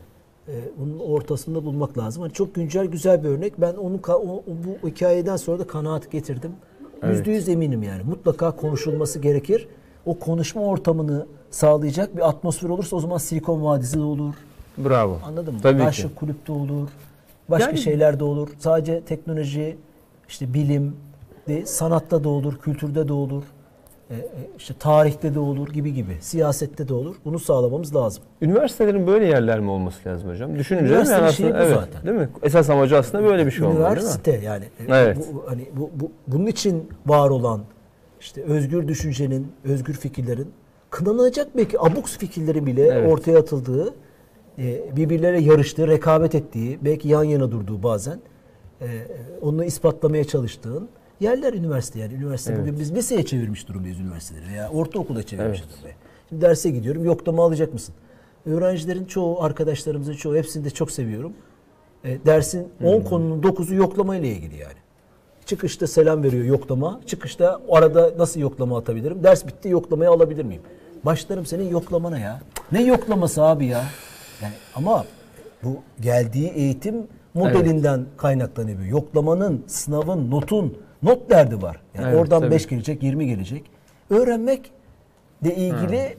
Ee, 0.48 0.52
bunun 0.78 1.00
ortasında 1.00 1.66
bulmak 1.66 1.98
lazım. 1.98 2.22
Hani 2.22 2.34
çok 2.34 2.56
güncel 2.56 2.86
güzel 2.86 3.24
bir 3.24 3.30
örnek. 3.30 3.62
Ben 3.62 3.74
onu 3.74 4.00
o, 4.08 4.44
bu 4.48 4.88
hikayeden 4.88 5.36
sonra 5.36 5.60
da 5.60 5.68
kanaat 5.68 6.12
getirdim. 6.12 6.52
Yüzde 7.10 7.32
yüz 7.32 7.50
eminim 7.50 7.84
yani. 7.84 8.04
Mutlaka 8.04 8.52
konuşulması 8.52 9.20
gerekir. 9.20 9.68
O 10.06 10.20
konuşma 10.20 10.62
ortamını 10.62 11.26
sağlayacak 11.52 12.16
bir 12.18 12.30
atmosfer 12.30 12.70
olursa 12.70 12.96
o 12.96 13.00
zaman 13.00 13.18
Silikon 13.18 13.64
Vadisi 13.64 13.98
de 13.98 14.04
olur. 14.04 14.34
Bravo. 14.78 15.20
Anladın 15.26 15.54
mı? 15.54 15.60
Tabii 15.64 15.80
Başka 15.82 16.08
ki. 16.08 16.16
kulüpte 16.16 16.52
olur. 16.52 16.90
Başka 17.50 17.70
Yani- 17.70 17.78
şeyler 17.80 18.20
de 18.20 18.24
olur. 18.24 18.50
Sadece 18.60 19.02
teknoloji, 19.02 19.78
işte 20.30 20.54
bilim, 20.54 20.96
de, 21.48 21.66
sanatta 21.66 22.24
da 22.24 22.30
olur, 22.30 22.58
kültürde 22.58 23.08
de 23.08 23.14
olur. 23.14 23.44
e, 24.10 24.14
e, 24.16 24.26
işte 24.58 24.74
tarihte 24.80 25.34
de 25.34 25.40
olur 25.40 25.68
gibi 25.70 25.94
gibi. 25.94 26.18
Siyasette 26.22 26.88
de 26.88 26.94
olur. 26.94 27.16
Bunu 27.26 27.40
sağlamamız 27.40 27.96
lazım. 27.96 28.24
Üniversitelerin 28.42 29.08
böyle 29.08 29.26
yerler 29.26 29.60
mi 29.60 29.70
olması 29.72 30.10
lazım 30.10 30.30
hocam? 30.30 30.56
Düşününce? 30.60 30.86
Üniversitenin 30.86 31.20
Yani 31.20 31.30
aslında, 31.30 31.64
evet, 31.64 31.76
zaten. 31.76 32.08
Değil 32.08 32.18
mi? 32.18 32.30
Esas 32.44 32.70
amacı 32.70 32.98
aslında 32.98 33.24
böyle 33.24 33.46
bir 33.46 33.52
şey 33.52 33.64
olmalı? 33.66 33.80
Üniversite 33.80 34.32
yani. 34.44 34.64
E, 34.66 34.84
Evet. 34.90 35.18
Bu, 35.34 35.44
hani 35.50 35.70
bu, 35.78 35.90
bu, 35.96 36.12
bunun 36.28 36.46
için 36.46 36.90
var 37.06 37.30
olan 37.30 37.62
işte 38.20 38.44
özgür 38.44 38.88
düşüncenin, 38.88 39.52
özgür 39.64 39.94
fikirlerin 39.94 40.48
kınanacak 40.92 41.58
belki 41.58 41.80
abuk 41.82 42.08
fikirlerin 42.08 42.66
bile 42.66 42.86
Evet. 42.88 43.12
ortaya 43.12 43.40
atıldığı, 43.40 43.94
e, 44.58 44.96
birbirleriyle 44.96 45.52
yarıştığı, 45.52 45.88
rekabet 45.88 46.36
ettiği, 46.36 46.80
belki 46.82 47.08
yan 47.08 47.24
yana 47.24 47.52
durduğu 47.52 47.84
bazen 47.84 48.20
e, 48.82 48.88
onu 49.42 49.64
ispatlamaya 49.64 50.24
çalıştığın 50.24 50.90
yerler 51.20 51.54
üniversite 51.54 52.00
yani. 52.00 52.14
Üniversite 52.14 52.54
Evet. 52.54 52.62
bugün 52.62 52.80
biz 52.80 52.96
liseye 52.96 53.26
çevirmiş 53.26 53.68
durumdayız 53.68 54.00
üniversiteleri 54.00 54.48
veya 54.52 54.70
ortaokula 54.70 55.24
çevirmiş 55.24 55.60
Evet. 55.60 55.70
durumdayız. 55.74 55.98
Şimdi 56.30 56.42
derse 56.42 56.70
gidiyorum, 56.70 57.06
yoklama 57.06 57.46
alacak 57.46 57.74
mısın? 57.74 57.96
Öğrencilerin 58.46 59.06
çoğu, 59.06 59.42
arkadaşlarımızın 59.44 60.14
çoğu, 60.14 60.36
hepsini 60.36 60.66
de 60.66 60.70
çok 60.70 60.92
seviyorum. 60.92 61.34
E, 62.04 62.26
dersin 62.26 62.68
10 62.84 62.98
Hmm. 62.98 63.04
konunun 63.04 63.42
9'u 63.42 63.76
yoklama 63.76 64.16
ile 64.16 64.28
ilgili 64.28 64.56
yani. 64.58 64.74
Çıkışta 65.46 65.88
selam 65.88 66.24
veriyor 66.24 66.44
yoklama. 66.46 67.02
Çıkışta 67.06 67.62
arada 67.72 68.14
nasıl 68.18 68.40
yoklama 68.40 68.78
atabilirim? 68.78 69.24
Ders 69.24 69.48
bitti 69.48 69.70
yoklamayı 69.70 70.10
alabilir 70.10 70.46
miyim? 70.46 70.62
Başlarım 71.06 71.46
senin 71.46 71.70
yoklamana 71.70 72.20
ya. 72.20 72.40
Ne 72.72 72.84
yoklaması 72.84 73.44
abi 73.44 73.66
ya? 73.66 73.84
Yani 74.42 74.54
ama 74.76 75.06
bu 75.64 75.80
geldiği 76.02 76.48
eğitim 76.48 77.08
modelinden 77.34 78.06
kaynaklanıyor. 78.18 78.82
Yoklamanın, 78.82 79.64
sınavın, 79.68 80.32
notun, 80.32 80.78
not 81.04 81.30
derdi 81.30 81.62
var. 81.62 81.82
Yani 81.96 82.08
Evet, 82.08 82.20
oradan 82.20 82.40
tabii. 82.42 82.52
5 82.52 82.68
gelecek, 82.68 83.04
20 83.04 83.28
gelecek. 83.28 83.64
Öğrenmek 84.10 84.72
de 85.44 85.56
ilgili 85.56 86.18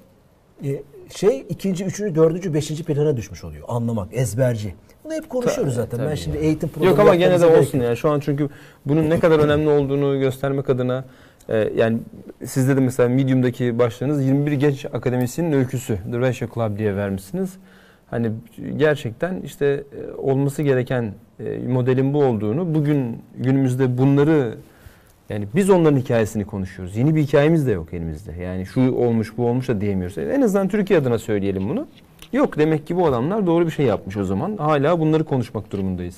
e, 0.64 0.83
şey 1.14 1.47
ikinci, 1.49 1.85
üçüncü, 1.85 2.14
dördüncü, 2.14 2.55
beşinci 2.55 2.85
plana 2.85 3.16
düşmüş 3.16 3.45
oluyor. 3.45 3.64
Anlamak, 3.68 4.09
ezberci. 4.12 4.75
Bunu 5.05 5.12
hep 5.14 5.31
konuşuyoruz 5.31 5.75
zaten. 5.75 6.01
ben 6.01 6.07
tabii 6.07 6.16
şimdi 6.16 6.37
ya. 6.37 6.42
eğitim 6.42 6.68
programı 6.68 6.90
Yok 6.90 7.01
ama 7.01 7.14
gene 7.14 7.40
de 7.40 7.47
olsun 7.47 7.79
yok. 7.79 7.87
ya. 7.88 7.97
Şu 7.97 8.11
an 8.11 8.21
çünkü 8.21 8.49
bunun 8.87 9.11
ne 9.11 9.21
kadar 9.21 9.38
önemli 9.38 9.68
olduğunu 9.68 10.21
göstermek 10.21 10.71
adına 10.71 11.05
e, 11.53 11.73
yani 11.77 11.99
sizde 12.45 12.77
de 12.77 12.81
mesela 12.81 13.09
Medium'daki 13.09 13.79
başlığınız 13.79 14.25
21 14.25 14.53
genç 14.53 14.85
akademisyenin 14.85 15.53
öyküsü. 15.53 15.99
The 16.12 16.19
Ratio 16.19 16.49
Club 16.55 16.79
diye 16.79 16.97
vermişsiniz. 16.97 17.57
Hani 18.11 18.31
gerçekten 18.77 19.41
işte 19.41 19.67
e, 19.67 20.12
olması 20.12 20.62
gereken 20.62 21.15
e, 21.41 21.59
modelin 21.59 22.15
bu 22.15 22.25
olduğunu 22.25 22.75
bugün 22.75 23.19
günümüzde 23.37 23.99
bunları 23.99 24.55
yani 25.29 25.49
biz 25.55 25.71
onların 25.71 25.97
hikayesini 25.97 26.45
konuşuyoruz. 26.45 26.97
Yeni 26.97 27.15
bir 27.15 27.23
hikayemiz 27.23 27.67
de 27.67 27.73
yok 27.73 27.95
elimizde. 27.95 28.33
Yani 28.43 28.67
şu 28.67 28.93
olmuş 28.93 29.37
bu 29.37 29.47
olmuş 29.47 29.69
da 29.69 29.81
diyemiyoruz. 29.81 30.19
En 30.19 30.43
azından 30.43 30.69
Türkiye 30.69 30.99
adına 30.99 31.19
söyleyelim 31.19 31.69
bunu. 31.69 31.87
Yok 32.33 32.59
demek 32.59 32.87
ki 32.87 32.97
bu 32.97 33.07
adamlar 33.07 33.47
doğru 33.47 33.67
bir 33.67 33.71
şey 33.71 33.87
yapmış 33.87 34.17
o 34.17 34.25
zaman. 34.25 34.57
Hala 34.57 35.01
bunları 35.01 35.25
konuşmak 35.25 35.73
durumundayız. 35.73 36.17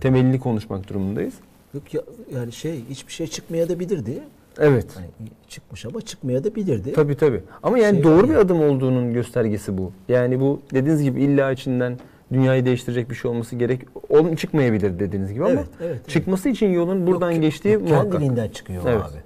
Temelini 0.00 0.40
konuşmak 0.40 0.88
durumundayız. 0.88 1.34
Yok 1.74 1.94
ya, 1.94 2.02
yani 2.34 2.52
şey 2.52 2.84
hiçbir 2.90 3.12
şey 3.12 3.26
çıkmaya 3.26 3.68
da 3.68 3.80
bilirdi. 3.80 4.22
Evet. 4.58 4.86
Hani 4.94 5.06
çıkmış 5.48 5.86
ama 5.86 6.00
çıkmaya 6.00 6.44
da 6.44 6.54
bilirdi. 6.54 6.92
Tabii 6.92 7.16
tabii. 7.16 7.42
Ama 7.62 7.78
yani 7.78 7.94
Şey 7.94 8.04
doğru 8.04 8.22
var 8.22 8.30
bir 8.30 8.34
adım 8.34 8.60
olduğunun 8.60 9.12
göstergesi 9.12 9.78
bu. 9.78 9.92
Yani 10.08 10.40
bu 10.40 10.60
dediğiniz 10.74 11.02
gibi 11.02 11.22
illa 11.22 11.52
içinden 11.52 11.98
dünyayı 12.32 12.64
değiştirecek 12.64 13.10
bir 13.10 13.14
şey 13.14 13.30
olması 13.30 13.56
gerek. 13.56 13.80
Onun 14.08 14.36
çıkmayabilir 14.36 14.98
dediğiniz 14.98 15.32
gibi 15.32 15.44
ama 15.44 15.52
Evet, 15.52 15.66
evet, 15.80 15.90
evet. 15.90 16.08
çıkması 16.08 16.48
için 16.48 16.68
yolun 16.68 17.06
buradan 17.06 17.30
Yok, 17.30 17.42
geçtiği 17.42 17.72
yok, 17.72 17.82
muhakkak. 17.82 18.12
Kendiliğinden 18.12 18.48
çıkıyor 18.48 18.82
Evet. 18.86 19.02
abi. 19.02 19.18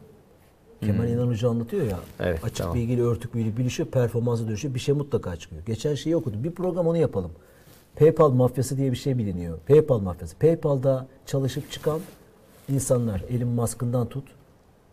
Kemal 0.86 1.08
İnan 1.08 1.28
Hoca 1.28 1.48
anlatıyor 1.48 1.82
ya. 1.86 1.98
Evet, 2.20 2.44
açık 2.44 2.56
tamam. 2.56 2.74
bilgiyle 2.74 3.02
örtük 3.02 3.34
bilgi 3.34 3.56
bilişiyor, 3.56 3.88
performansı 3.88 4.48
dönüşüyor. 4.48 4.74
Bir 4.74 4.80
şey 4.80 4.94
mutlaka 4.94 5.36
çıkıyor. 5.36 5.62
Geçen 5.66 5.94
şeyi 5.94 6.16
okudum. 6.16 6.44
Bir 6.44 6.50
program 6.50 6.86
onu 6.86 6.96
yapalım. 6.96 7.30
PayPal 7.96 8.30
mafyası 8.30 8.76
diye 8.76 8.92
bir 8.92 8.96
şey 8.96 9.18
biliniyor. 9.18 9.58
PayPal 9.68 9.98
mafyası. 9.98 10.36
PayPal'da 10.36 11.06
çalışıp 11.26 11.70
çıkan 11.70 12.00
insanlar, 12.68 13.24
Elon 13.30 13.48
Musk'ından 13.48 14.08
tut, 14.08 14.24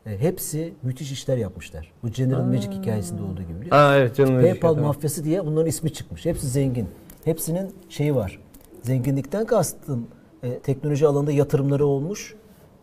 hepsi 0.05 0.73
müthiş 0.83 1.11
işler 1.11 1.37
yapmışlar. 1.37 1.91
Bu 2.03 2.09
General 2.09 2.43
Magic 2.43 2.71
hikayesinde 2.71 3.21
olduğu 3.21 3.41
gibi? 3.41 3.75
Aa 3.75 3.95
evet 3.97 4.15
canım. 4.15 4.35
öyle 4.35 4.49
PayPal 4.49 4.69
tamam. 4.73 4.85
mafyası 4.85 5.23
diye 5.23 5.45
bunların 5.45 5.67
ismi 5.69 5.93
çıkmış. 5.93 6.25
Hepsi 6.25 6.47
zengin. 6.47 6.87
Hepsinin 7.25 7.71
şeyi 7.89 8.15
var. 8.15 8.39
Zenginlikten 8.81 9.45
kastım 9.45 10.07
e, 10.43 10.59
teknoloji 10.59 11.07
alanında 11.07 11.31
yatırımları 11.31 11.85
olmuş. 11.85 12.35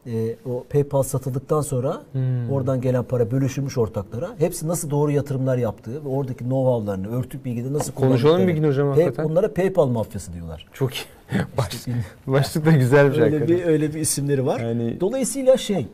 e, 0.06 0.36
o 0.50 0.64
PayPal 0.70 1.02
satıldıktan 1.02 1.60
sonra 1.60 2.02
Hmm. 2.12 2.50
oradan 2.52 2.80
gelen 2.80 3.04
para 3.04 3.30
bölüşülmüş 3.30 3.78
ortaklara. 3.78 4.28
Hepsi 4.38 4.68
nasıl 4.68 4.90
doğru 4.90 5.10
yatırımlar 5.10 5.56
yaptığı 5.58 6.04
ve 6.04 6.08
oradaki 6.08 6.44
know-how'larını, 6.44 7.08
örtük 7.18 7.44
bilgileri 7.44 7.72
nasıl 7.72 7.92
Konuşalım 7.92 8.48
bir 8.48 8.52
gün 8.52 8.64
hocam 8.64 8.86
Pay- 8.88 9.02
hakikaten. 9.04 9.24
Bunlara 9.30 9.54
PayPal 9.54 9.86
mafyası 9.86 10.32
diyorlar. 10.32 10.66
Çok 10.72 10.94
iyi. 10.94 11.04
Baş, 11.58 11.86
başlık 12.26 12.66
da 12.66 12.70
güzel 12.70 13.08
bir 13.08 13.14
şey. 13.14 13.22
öyle 13.22 13.48
bir 13.48 13.64
öyle 13.64 13.94
bir 13.94 14.00
isimleri 14.00 14.46
var. 14.46 14.60
Yani- 14.60 15.00
Dolayısıyla 15.00 15.56
şey 15.56 15.86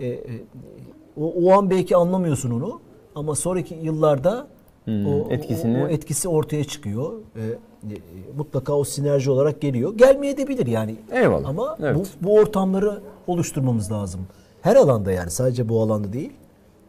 e, 0.00 0.06
e, 0.06 0.20
o, 1.20 1.32
o 1.44 1.52
an 1.52 1.70
belki 1.70 1.96
anlamıyorsun 1.96 2.50
onu 2.50 2.80
ama 3.14 3.34
sonraki 3.34 3.74
yıllarda 3.82 4.46
Hmm, 4.84 5.06
o, 5.06 5.28
etkisini- 5.30 5.82
o, 5.82 5.84
o 5.84 5.88
etkisi 5.88 6.28
ortaya 6.28 6.64
çıkıyor. 6.64 7.12
E, 7.36 7.40
e, 7.42 7.96
mutlaka 8.36 8.72
o 8.72 8.84
sinerji 8.84 9.30
olarak 9.30 9.60
geliyor. 9.60 9.94
Gelmeyebilir 9.96 10.66
yani. 10.66 10.96
Eyvallah. 11.12 11.48
Ama 11.48 11.76
Evet. 11.80 11.96
bu, 11.96 12.26
bu 12.26 12.34
ortamları 12.34 13.00
oluşturmamız 13.26 13.92
lazım. 13.92 14.20
Her 14.62 14.76
alanda 14.76 15.12
yani 15.12 15.30
sadece 15.30 15.68
bu 15.68 15.80
alanda 15.82 16.12
değil. 16.12 16.32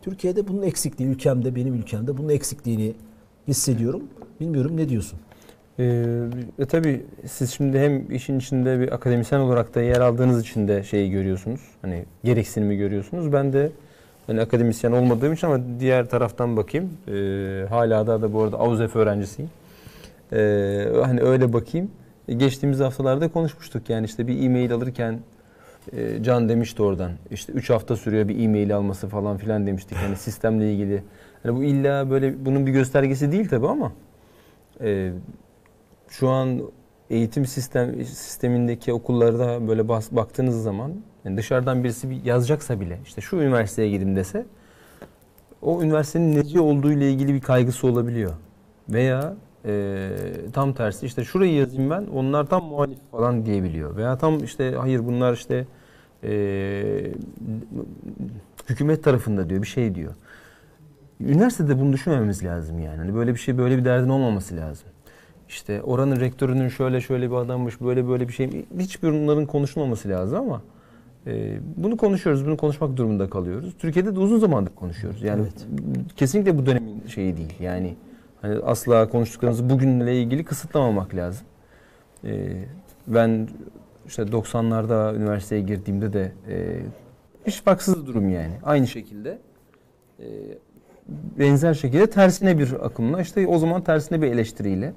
Türkiye'de 0.02 0.48
bunun 0.48 0.62
eksikliği, 0.62 1.10
ülkemde, 1.10 1.56
benim 1.56 1.74
ülkemde 1.74 2.18
bunun 2.18 2.30
eksikliğini 2.30 2.94
hissediyorum. 3.48 4.04
Bilmiyorum 4.40 4.78
ne 4.78 4.90
diyorsun? 4.90 5.20
Ee, 5.80 6.06
e 6.60 6.66
tabii 6.66 7.06
siz 7.26 7.54
şimdi 7.54 7.80
hem 7.80 8.12
işin 8.12 8.40
içinde 8.40 8.80
bir 8.80 8.92
akademisyen 8.94 9.40
olarak 9.40 9.76
da 9.76 9.82
yer 9.82 10.02
aldığınız 10.02 10.42
için 10.42 10.68
de 10.68 10.84
şeyi 10.84 11.12
görüyorsunuz. 11.12 11.62
Hani 11.82 12.06
gereksinimi 12.24 12.78
görüyorsunuz. 12.78 13.34
Ben 13.34 13.54
de 13.54 13.72
hani 14.28 14.42
akademisyen 14.42 14.92
olmadığım 14.92 15.34
için 15.34 15.48
ama 15.48 15.60
diğer 15.80 16.10
taraftan 16.10 16.58
bakayım. 16.58 16.90
Ee, 17.08 17.66
hala 17.70 18.08
da 18.08 18.22
da 18.22 18.34
bu 18.34 18.44
arada 18.44 18.58
AUZEF 18.58 18.96
öğrencisiyim. 18.96 19.52
Ee, 20.34 20.88
hani 21.04 21.22
öyle 21.22 21.54
bakayım. 21.54 21.92
E, 22.28 22.34
Geçtiğimiz 22.34 22.80
haftalarda 22.80 23.28
konuşmuştuk. 23.28 23.90
Yani 23.90 24.06
işte 24.06 24.28
bir 24.28 24.44
e-mail 24.44 24.74
alırken 24.74 25.20
e, 25.94 26.24
Can 26.24 26.50
demişti 26.50 26.84
oradan. 26.84 27.12
İşte 27.32 27.54
3 27.54 27.70
hafta 27.70 27.96
sürüyor 27.96 28.28
bir 28.28 28.44
e-mail 28.44 28.76
alması 28.76 29.08
falan 29.08 29.38
filan 29.38 29.68
demiştik. 29.68 29.98
Hani 29.98 30.16
sistemle 30.16 30.74
ilgili. 30.74 31.04
Hani 31.44 31.56
bu 31.56 31.64
illa 31.64 32.10
böyle 32.10 32.46
bunun 32.46 32.66
bir 32.68 32.72
göstergesi 32.72 33.32
değil 33.32 33.50
tabii 33.50 33.68
ama 33.68 33.92
e, 34.82 35.12
şu 36.10 36.30
an 36.30 36.62
eğitim 37.10 37.46
sistem 37.46 38.06
sistemindeki 38.06 38.94
okullarda 38.94 39.68
böyle 39.68 39.88
bas, 39.88 40.12
baktığınız 40.12 40.64
zaman 40.64 40.94
yani 41.26 41.38
dışarıdan 41.38 41.84
birisi 41.84 42.10
bir 42.10 42.24
yazacaksa 42.24 42.80
bile 42.80 43.00
işte 43.06 43.22
şu 43.22 43.36
üniversiteye 43.36 43.90
gidin 43.90 44.16
dese 44.16 44.46
o 45.62 45.84
üniversitenin 45.84 46.36
neci 46.36 46.60
olduğu 46.60 46.92
ile 46.92 47.12
ilgili 47.12 47.34
bir 47.34 47.42
kaygısı 47.42 47.88
olabiliyor. 47.88 48.34
Veya 48.90 49.36
e, 49.66 50.10
tam 50.54 50.74
tersi 50.74 51.06
işte 51.06 51.24
şurayı 51.24 51.54
yazayım 51.54 51.90
ben 51.90 52.06
onlar 52.14 52.46
tam 52.46 52.64
muhalif 52.64 52.98
falan 53.12 53.46
diyebiliyor. 53.46 53.96
Veya 53.96 54.18
tam 54.18 54.44
işte 54.44 54.76
hayır 54.80 55.06
bunlar 55.06 55.34
işte 55.34 55.66
e, 56.24 57.12
hükümet 58.70 59.04
tarafında 59.04 59.50
diyor 59.50 59.62
bir 59.62 59.68
şey 59.68 59.96
diyor. 59.96 60.14
Üniversitede 61.20 61.80
bunu 61.80 61.94
düşünmememiz 61.94 62.44
lazım 62.44 62.80
yani. 62.80 62.98
Hani 62.98 63.16
böyle 63.16 63.34
bir 63.34 63.40
şey 63.40 63.58
böyle 63.58 63.78
bir 63.78 63.86
derdin 63.86 64.10
olmaması 64.10 64.56
lazım. 64.56 64.88
İşte 65.50 65.82
oranın 65.82 66.20
rektörünün 66.20 66.68
şöyle 66.68 67.02
şöyle 67.02 67.32
bir 67.32 67.36
adammış, 67.36 67.82
böyle 67.82 68.08
böyle 68.08 68.28
bir 68.28 68.34
şey. 68.34 68.66
Hiçbir 68.80 69.12
bunların 69.12 69.46
konuşulmaması 69.46 70.10
lazım 70.10 70.40
ama 70.40 70.62
e, 71.28 71.60
bunu 71.78 71.98
konuşuyoruz, 71.98 72.46
bunu 72.46 72.58
konuşmak 72.58 72.98
durumunda 72.98 73.30
kalıyoruz. 73.30 73.74
Türkiye'de 73.80 74.16
de 74.16 74.20
uzun 74.20 74.40
zamandır 74.40 74.76
konuşuyoruz. 74.76 75.24
Yani 75.24 75.42
Evet. 75.42 75.68
kesinlikle 76.16 76.58
bu 76.58 76.66
dönemin 76.66 77.04
şeyi 77.08 77.38
değil. 77.38 77.54
Yani 77.60 77.96
hani 78.42 78.56
asla 78.64 79.10
konuştuklarımızı 79.10 79.70
bugünle 79.70 80.22
ilgili 80.22 80.44
kısıtlamamak 80.44 81.16
lazım. 81.16 81.48
E, 82.24 82.64
ben 83.08 83.48
işte 84.08 84.24
90'larda 84.24 85.16
üniversiteye 85.16 85.62
girdiğimde 85.62 86.14
de 86.14 86.32
e, 86.50 86.80
hiç 87.48 87.62
farksız 87.62 88.08
durum 88.08 88.30
yani. 88.30 88.54
Aynı 88.64 88.88
şekilde 88.88 89.38
e, 90.20 90.26
benzer 91.40 91.74
şekilde 91.74 92.10
tersine 92.10 92.60
bir 92.60 92.86
akımla 92.86 93.22
işte 93.22 93.48
o 93.48 93.58
zaman 93.58 93.84
tersine 93.84 94.22
bir 94.22 94.28
eleştiriyle 94.28 94.94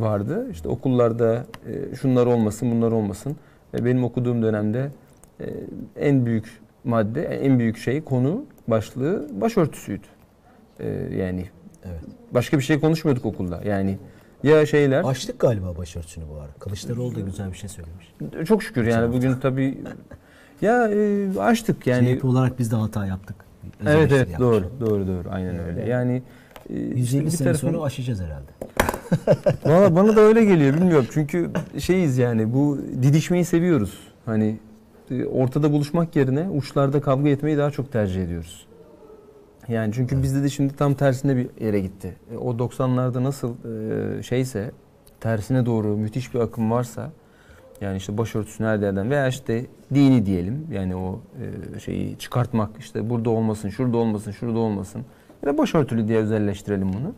vardı. 0.00 0.46
İşte 0.50 0.68
okullarda 0.68 1.46
e, 1.92 1.96
şunlar 1.96 2.26
olmasın, 2.26 2.70
bunlar 2.70 2.92
olmasın. 2.92 3.36
E, 3.78 3.84
benim 3.84 4.04
okuduğum 4.04 4.42
dönemde 4.42 4.90
e, 5.40 5.44
en 6.00 6.26
büyük 6.26 6.60
madde, 6.84 7.22
en 7.24 7.58
büyük 7.58 7.76
şey 7.78 8.04
konu 8.04 8.44
başlığı 8.68 9.28
başörtüsüydü. 9.40 10.06
E, 10.80 10.88
yani 11.16 11.46
Evet. 11.84 12.00
başka 12.34 12.58
bir 12.58 12.62
şey 12.62 12.80
konuşmuyorduk 12.80 13.24
okulda. 13.26 13.60
Yani 13.66 13.98
ya 14.42 14.66
şeyler 14.66 15.04
Açtık 15.04 15.40
galiba 15.40 15.76
başörtüsünü 15.76 16.24
bu 16.34 16.40
ara. 16.40 16.50
Kılıçdaroğlu 16.58 17.14
da 17.14 17.20
güzel 17.20 17.52
bir 17.52 17.56
şey 17.56 17.68
söylemiş. 17.70 18.14
çok 18.48 18.62
şükür 18.62 18.86
yani 18.86 19.12
bugün 19.12 19.34
tabii 19.34 19.78
ya 20.60 20.88
e, 20.88 21.28
açtık 21.38 21.86
yani. 21.86 22.16
CHP 22.18 22.24
olarak 22.24 22.58
biz 22.58 22.72
de 22.72 22.76
hata 22.76 23.06
yaptık. 23.06 23.36
Özel 23.80 23.90
Evet 23.92 23.98
eleştiri 24.12 24.18
evet 24.18 24.30
yapmış. 24.30 24.46
doğru 24.48 24.90
doğru 24.90 25.06
doğru 25.06 25.28
aynen 25.30 25.58
öyle. 25.58 25.88
Yani 25.88 26.22
e, 26.70 26.74
150 26.78 27.24
işte 27.24 27.36
sene 27.36 27.48
tarafın- 27.48 27.70
sonra 27.72 27.82
aşacağız 27.82 28.20
herhalde. 28.20 28.52
Valla 29.64 29.96
bana 29.96 30.16
da 30.16 30.20
öyle 30.20 30.44
geliyor 30.44 30.74
bilmiyorum. 30.74 31.06
Çünkü 31.10 31.50
şeyiz 31.78 32.18
yani 32.18 32.54
bu 32.54 32.78
didişmeyi 33.02 33.44
seviyoruz. 33.44 33.98
Hani 34.26 34.58
e, 35.10 35.24
ortada 35.24 35.72
buluşmak 35.72 36.16
yerine 36.16 36.48
uçlarda 36.48 37.00
kavga 37.00 37.28
etmeyi 37.28 37.58
daha 37.58 37.70
çok 37.70 37.92
tercih 37.92 38.22
ediyoruz. 38.22 38.66
Yani 39.68 39.92
çünkü 39.94 40.22
bizde 40.22 40.42
de 40.42 40.48
şimdi 40.48 40.76
tam 40.76 40.94
tersine 40.94 41.36
bir 41.36 41.48
yere 41.60 41.80
gitti. 41.80 42.16
E, 42.32 42.36
O 42.36 42.52
90'larda 42.52 43.22
nasıl 43.24 43.54
e, 44.18 44.22
şeyse 44.22 44.70
tersine 45.20 45.66
doğru 45.66 45.96
müthiş 45.96 46.34
bir 46.34 46.40
akım 46.40 46.70
varsa 46.70 47.10
yani 47.80 47.96
işte 47.96 48.18
başörtüsünü 48.18 48.66
her 48.66 48.78
yerden 48.78 49.10
veya 49.10 49.28
işte 49.28 49.66
dini 49.94 50.26
diyelim 50.26 50.66
yani 50.72 50.96
o 50.96 51.20
şeyi 51.84 52.18
çıkartmak 52.18 52.70
işte 52.78 53.10
burada 53.10 53.30
olmasın, 53.30 53.68
şurada 53.68 53.96
olmasın, 53.96 54.30
şurada 54.30 54.58
olmasın. 54.58 55.02
Ya 55.42 55.52
da 55.52 55.58
başörtülü 55.58 56.08
diye 56.08 56.18
özelleştirelim 56.18 56.92
bunu. 56.92 57.12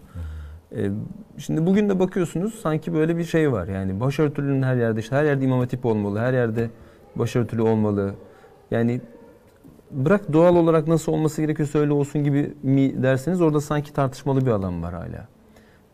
E, 0.76 0.90
şimdi 1.38 1.66
bugün 1.66 1.88
de 1.88 1.98
bakıyorsunuz 1.98 2.54
sanki 2.54 2.94
böyle 2.94 3.16
bir 3.16 3.24
şey 3.24 3.52
var. 3.52 3.68
Yani 3.68 4.00
başörtülünün 4.00 4.62
her 4.62 4.76
yerde 4.76 5.00
işte 5.00 5.16
her 5.16 5.24
yerde 5.24 5.44
imam 5.44 5.60
hatip 5.60 5.86
olmalı, 5.86 6.18
her 6.18 6.32
yerde 6.32 6.70
başörtülü 7.16 7.62
olmalı. 7.62 8.14
Yani 8.70 9.00
bırak 9.90 10.32
doğal 10.32 10.56
olarak 10.56 10.88
nasıl 10.88 11.12
olması 11.12 11.42
gerekiyorsa 11.42 11.78
öyle 11.78 11.92
olsun 11.92 12.24
gibi 12.24 12.54
mi 12.62 13.02
derseniz 13.02 13.40
orada 13.40 13.60
sanki 13.60 13.92
tartışmalı 13.92 14.46
bir 14.46 14.50
alan 14.50 14.82
var 14.82 14.94
hala. 14.94 15.28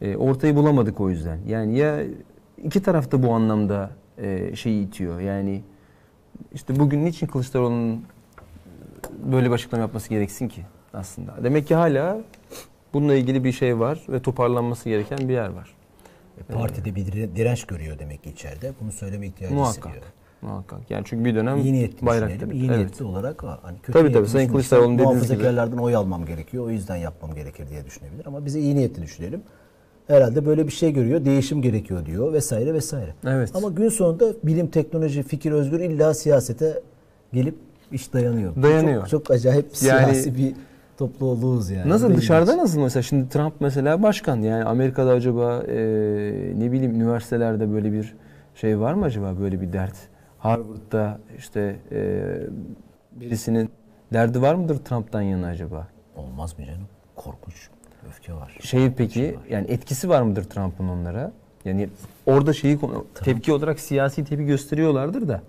E, 0.00 0.16
ortayı 0.16 0.56
bulamadık 0.56 1.00
o 1.00 1.10
yüzden. 1.10 1.38
Yani 1.46 1.78
ya 1.78 2.00
iki 2.64 2.82
taraf 2.82 3.12
da 3.12 3.22
bu 3.22 3.32
anlamda 3.32 3.90
e, 4.18 4.56
şeyi 4.56 4.86
itiyor. 4.86 5.20
Yani 5.20 5.62
işte 6.52 6.78
bugün 6.78 7.04
niçin 7.04 7.26
Kılıçdaroğlu'nun 7.26 8.04
böyle 9.32 9.46
bir 9.46 9.54
açıklama 9.54 9.82
yapması 9.82 10.08
gereksin 10.08 10.48
ki 10.48 10.62
aslında? 10.94 11.34
Demek 11.44 11.66
ki 11.66 11.74
hala 11.74 12.18
bununla 12.94 13.14
ilgili 13.14 13.44
bir 13.44 13.52
şey 13.52 13.78
var 13.78 14.02
ve 14.08 14.22
toparlanması 14.22 14.88
gereken 14.88 15.18
bir 15.28 15.32
yer 15.34 15.48
var. 15.48 15.74
E, 16.50 16.52
Partide 16.54 16.94
bir 16.94 17.06
dire- 17.06 17.36
direnç 17.36 17.64
görüyor 17.64 17.98
demek 17.98 18.22
ki 18.22 18.30
içeride. 18.30 18.72
Bunu 18.80 18.92
söyleme 18.92 19.26
ihtiyacı 19.26 19.54
Muhakkak. 19.54 19.84
hissediyor. 19.86 20.04
Muhakkak. 20.42 20.90
Yani 20.90 21.02
çünkü 21.06 21.24
bir 21.24 21.34
dönem 21.34 21.58
İyi 21.58 21.72
niyetli 21.72 22.06
bayrak 22.06 22.28
düşünelim. 22.28 22.48
tepe. 22.48 22.58
İyi 22.60 22.66
Evet. 22.68 22.76
niyetli 22.76 23.04
olarak 23.04 23.42
hani 23.42 23.78
kötü 23.82 23.92
Tabii 23.98 24.12
tabii, 24.12 24.28
Sayın 24.28 24.48
Kılıçdaroğlu'nun 24.48 24.98
dediğiniz 24.98 25.22
gibi. 25.22 25.32
Muhafazakarlardan 25.32 25.78
oy 25.78 25.96
almam 25.96 26.26
gerekiyor. 26.26 26.64
O 26.66 26.70
yüzden 26.70 26.96
yapmam 26.96 27.34
gerekir 27.34 27.68
diye 27.70 27.84
düşünebilir. 27.84 28.26
Ama 28.26 28.44
bize 28.46 28.60
iyi 28.60 28.76
niyetli 28.76 29.02
düşünelim. 29.02 29.42
Herhalde 30.06 30.46
böyle 30.46 30.66
bir 30.66 30.72
şey 30.72 30.92
görüyor. 30.92 31.24
Değişim 31.24 31.62
gerekiyor 31.62 32.06
diyor 32.06 32.32
vesaire 32.32 32.74
vesaire. 32.74 33.14
Evet. 33.26 33.50
Ama 33.54 33.68
gün 33.68 33.88
sonunda 33.88 34.32
bilim, 34.44 34.66
teknoloji, 34.66 35.22
fikir 35.22 35.52
özgür 35.52 35.80
illa 35.80 36.14
siyasete 36.14 36.82
gelip 37.32 37.54
iş 37.92 38.12
dayanıyor. 38.12 38.62
Dayanıyor. 38.62 39.00
Çok, 39.06 39.10
çok 39.10 39.30
acayip 39.30 39.64
Yani- 39.64 39.76
siyasi 39.76 40.36
bir 40.36 40.54
topluluğuz 40.98 41.70
yani. 41.70 41.90
Nasıl 41.90 42.08
Belli 42.08 42.16
dışarıda 42.16 42.52
bir- 42.52 42.58
nasıl 42.58 42.80
mesela 42.80 43.02
şimdi 43.02 43.28
Trump 43.28 43.54
mesela 43.60 44.02
başkan 44.02 44.36
yani 44.40 44.64
Amerika'da 44.64 45.10
acaba 45.10 45.62
e, 45.68 45.74
ne 46.58 46.72
bileyim 46.72 46.94
üniversitelerde 46.94 47.72
böyle 47.72 47.92
bir 47.92 48.14
şey 48.54 48.80
var 48.80 48.94
mı 48.94 49.04
acaba 49.04 49.34
böyle 49.40 49.60
bir 49.60 49.72
dert? 49.72 49.94
Harvard'da 50.38 51.18
işte 51.38 51.76
e, 51.92 52.24
birisinin 53.12 53.70
derdi 54.12 54.42
var 54.42 54.54
mıdır 54.54 54.76
Trump'tan 54.76 55.22
yana 55.22 55.46
acaba? 55.46 55.88
Olmaz 56.16 56.58
mı 56.58 56.64
canım? 56.64 56.88
Korkunç. 57.16 57.68
Öfke 58.08 58.32
var. 58.34 58.58
Şey 58.60 58.90
peki 58.92 59.34
yani 59.50 59.66
etkisi 59.70 60.08
var 60.08 60.22
mıdır 60.22 60.44
Trump'ın 60.44 60.88
onlara? 60.88 61.32
Yani 61.64 61.88
orada 62.26 62.52
şeyi 62.52 62.78
konu- 62.78 63.04
tepki 63.24 63.52
olarak 63.52 63.80
siyasi 63.80 64.24
tepki 64.24 64.46
gösteriyorlardır 64.46 65.28
da. 65.28 65.40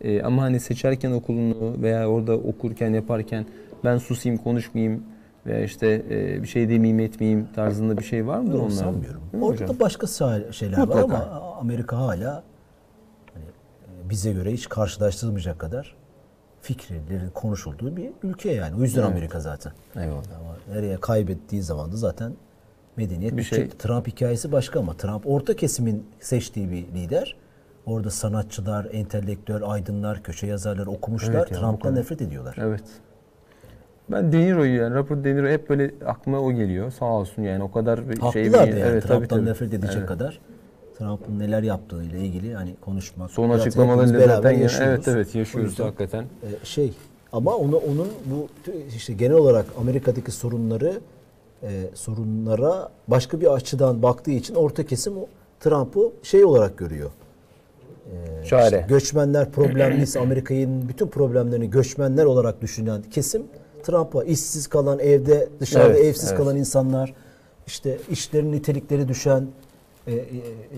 E, 0.00 0.22
ama 0.22 0.42
hani 0.42 0.60
seçerken 0.60 1.12
okulunu 1.12 1.82
veya 1.82 2.08
orada 2.08 2.34
okurken 2.34 2.90
yaparken 2.94 3.46
ben 3.86 3.98
susayım 3.98 4.38
konuşmayayım 4.38 5.02
veya 5.46 5.64
işte 5.64 6.04
e, 6.10 6.42
bir 6.42 6.48
şey 6.48 6.68
demeyeyim 6.68 7.00
etmeyeyim 7.00 7.48
tarzında 7.54 7.98
bir 7.98 8.04
şey 8.04 8.26
var 8.26 8.38
mıdır 8.38 8.52
Yok, 8.54 8.62
onlarda? 8.62 8.74
sanmıyorum. 8.76 9.20
Orada 9.42 9.68
da 9.68 9.80
başka 9.80 10.06
şeyler 10.52 10.78
var 10.78 10.84
Mutlaka. 10.84 11.04
ama 11.04 11.54
Amerika 11.60 11.96
hala 11.98 12.42
hani 13.34 13.44
e, 13.44 14.10
bize 14.10 14.32
göre 14.32 14.52
hiç 14.52 14.68
karşılaştırılmayacak 14.68 15.58
kadar 15.58 15.94
fikirlerin 16.60 17.30
konuşulduğu 17.34 17.96
bir 17.96 18.10
ülke 18.22 18.52
yani. 18.52 18.76
O 18.76 18.82
yüzden 18.82 19.00
Evet. 19.00 19.10
Amerika 19.10 19.40
zaten. 19.40 19.72
Eyvallah. 19.96 20.22
Ama 20.40 20.76
nereye 20.76 20.96
kaybettiği 20.96 21.62
zaman 21.62 21.92
da 21.92 21.96
zaten 21.96 22.32
medeniyet 22.96 23.36
Bir 23.36 23.42
şey- 23.42 23.68
Trump 23.68 24.06
hikayesi 24.08 24.52
başka 24.52 24.80
ama 24.80 24.96
Trump 24.96 25.26
orta 25.26 25.56
kesimin 25.56 26.06
seçtiği 26.20 26.70
bir 26.70 26.76
lider. 26.76 27.36
Orada 27.86 28.10
sanatçılar, 28.10 28.88
entelektüel, 28.92 29.62
aydınlar, 29.64 30.22
köşe 30.22 30.46
yazarları 30.46 30.90
okumuşlar. 30.90 31.34
Evet 31.34 31.50
ya, 31.50 31.56
bu 31.56 31.60
Trump'tan 31.60 31.94
nefret 31.94 32.22
ediyorlar. 32.22 32.56
Evet. 32.60 32.84
Ben 34.10 34.32
De 34.32 34.38
Niro'yu 34.38 34.76
yani 34.76 34.94
Robert 34.94 35.24
De 35.24 35.34
Niro 35.36 35.48
hep 35.48 35.70
böyle 35.70 35.90
aklıma 36.06 36.40
o 36.40 36.52
geliyor. 36.52 36.90
Sağ 36.90 37.04
olsun 37.04 37.42
yani 37.42 37.62
o 37.62 37.70
kadar 37.70 38.08
bir 38.10 38.14
şey 38.32 38.44
Haklılar 38.44 38.66
da 38.66 38.72
bir- 38.72 38.76
yani 38.80 38.90
evet, 38.90 39.02
Trump'tan 39.02 39.38
tabii. 39.38 39.50
nefret 39.50 39.74
edecek 39.74 39.96
Evet. 39.98 40.06
kadar. 40.08 40.40
Trump'ın 40.98 41.38
neler 41.38 41.62
yaptığıyla 41.62 42.18
ilgili 42.18 42.54
hani 42.54 42.74
konuşmak. 42.80 43.30
Son 43.30 43.50
açıklamalarıyla 43.50 44.26
zaten 44.36 44.50
yaşıyoruz. 44.50 44.92
evet 44.94 45.08
evet 45.08 45.34
yaşıyoruz 45.34 45.70
yüzden, 45.70 45.84
hakikaten. 45.84 46.22
e, 46.22 46.48
şey 46.64 46.92
ama 47.32 47.54
onu 47.56 47.76
onun 47.76 48.08
bu 48.24 48.48
işte 48.96 49.12
genel 49.12 49.36
olarak 49.36 49.66
Amerika'daki 49.80 50.30
sorunları 50.30 51.00
e, 51.62 51.68
sorunlara 51.94 52.88
başka 53.08 53.40
bir 53.40 53.54
açıdan 53.54 54.02
baktığı 54.02 54.30
için 54.30 54.54
orta 54.54 54.86
kesim 54.86 55.16
o 55.16 55.26
Trump'ı 55.60 56.10
şey 56.22 56.44
olarak 56.44 56.78
görüyor. 56.78 57.10
E, 58.42 58.44
Çare. 58.44 58.64
işte 58.64 58.86
göçmenler 58.88 59.50
problemliyse 59.52 60.20
Amerika'nın 60.20 60.88
bütün 60.88 61.06
problemlerini 61.06 61.70
göçmenler 61.70 62.24
olarak 62.24 62.62
düşünen 62.62 63.02
kesim 63.10 63.42
Trump'a 63.86 64.24
işsiz 64.24 64.66
kalan 64.66 64.98
evde 64.98 65.48
dışarıda 65.60 65.88
Evet, 65.88 66.04
evsiz 66.04 66.28
evet. 66.28 66.38
kalan 66.38 66.56
insanlar 66.56 67.14
işte 67.66 67.98
işlerin 68.10 68.52
nitelikleri 68.52 69.08
düşen 69.08 69.46
e, 70.06 70.14
e, 70.14 70.24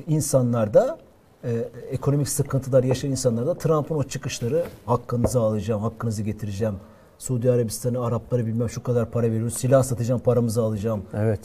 insanlar 0.09 0.75
da 0.75 0.99
e, 1.45 1.51
ekonomik 1.91 2.29
sıkıntılar 2.29 2.85
yaşayan 2.85 3.11
insanlar 3.11 3.47
da 3.47 3.55
Trump'ın 3.55 3.95
o 3.95 4.03
çıkışları 4.03 4.65
hakkınızı 4.87 5.41
alacağım, 5.41 5.83
hakkınızı 5.83 6.23
getireceğim. 6.23 6.75
Suudi 7.19 7.51
Arabistan'ı, 7.51 8.05
Arapları 8.05 8.47
bilmem 8.47 8.69
şu 8.69 8.83
kadar 8.83 9.11
para 9.11 9.27
veriyoruz, 9.27 9.55
silah 9.55 9.83
satacağım, 9.83 10.21
paramızı 10.21 10.63
alacağım. 10.63 11.03
Evet. 11.15 11.41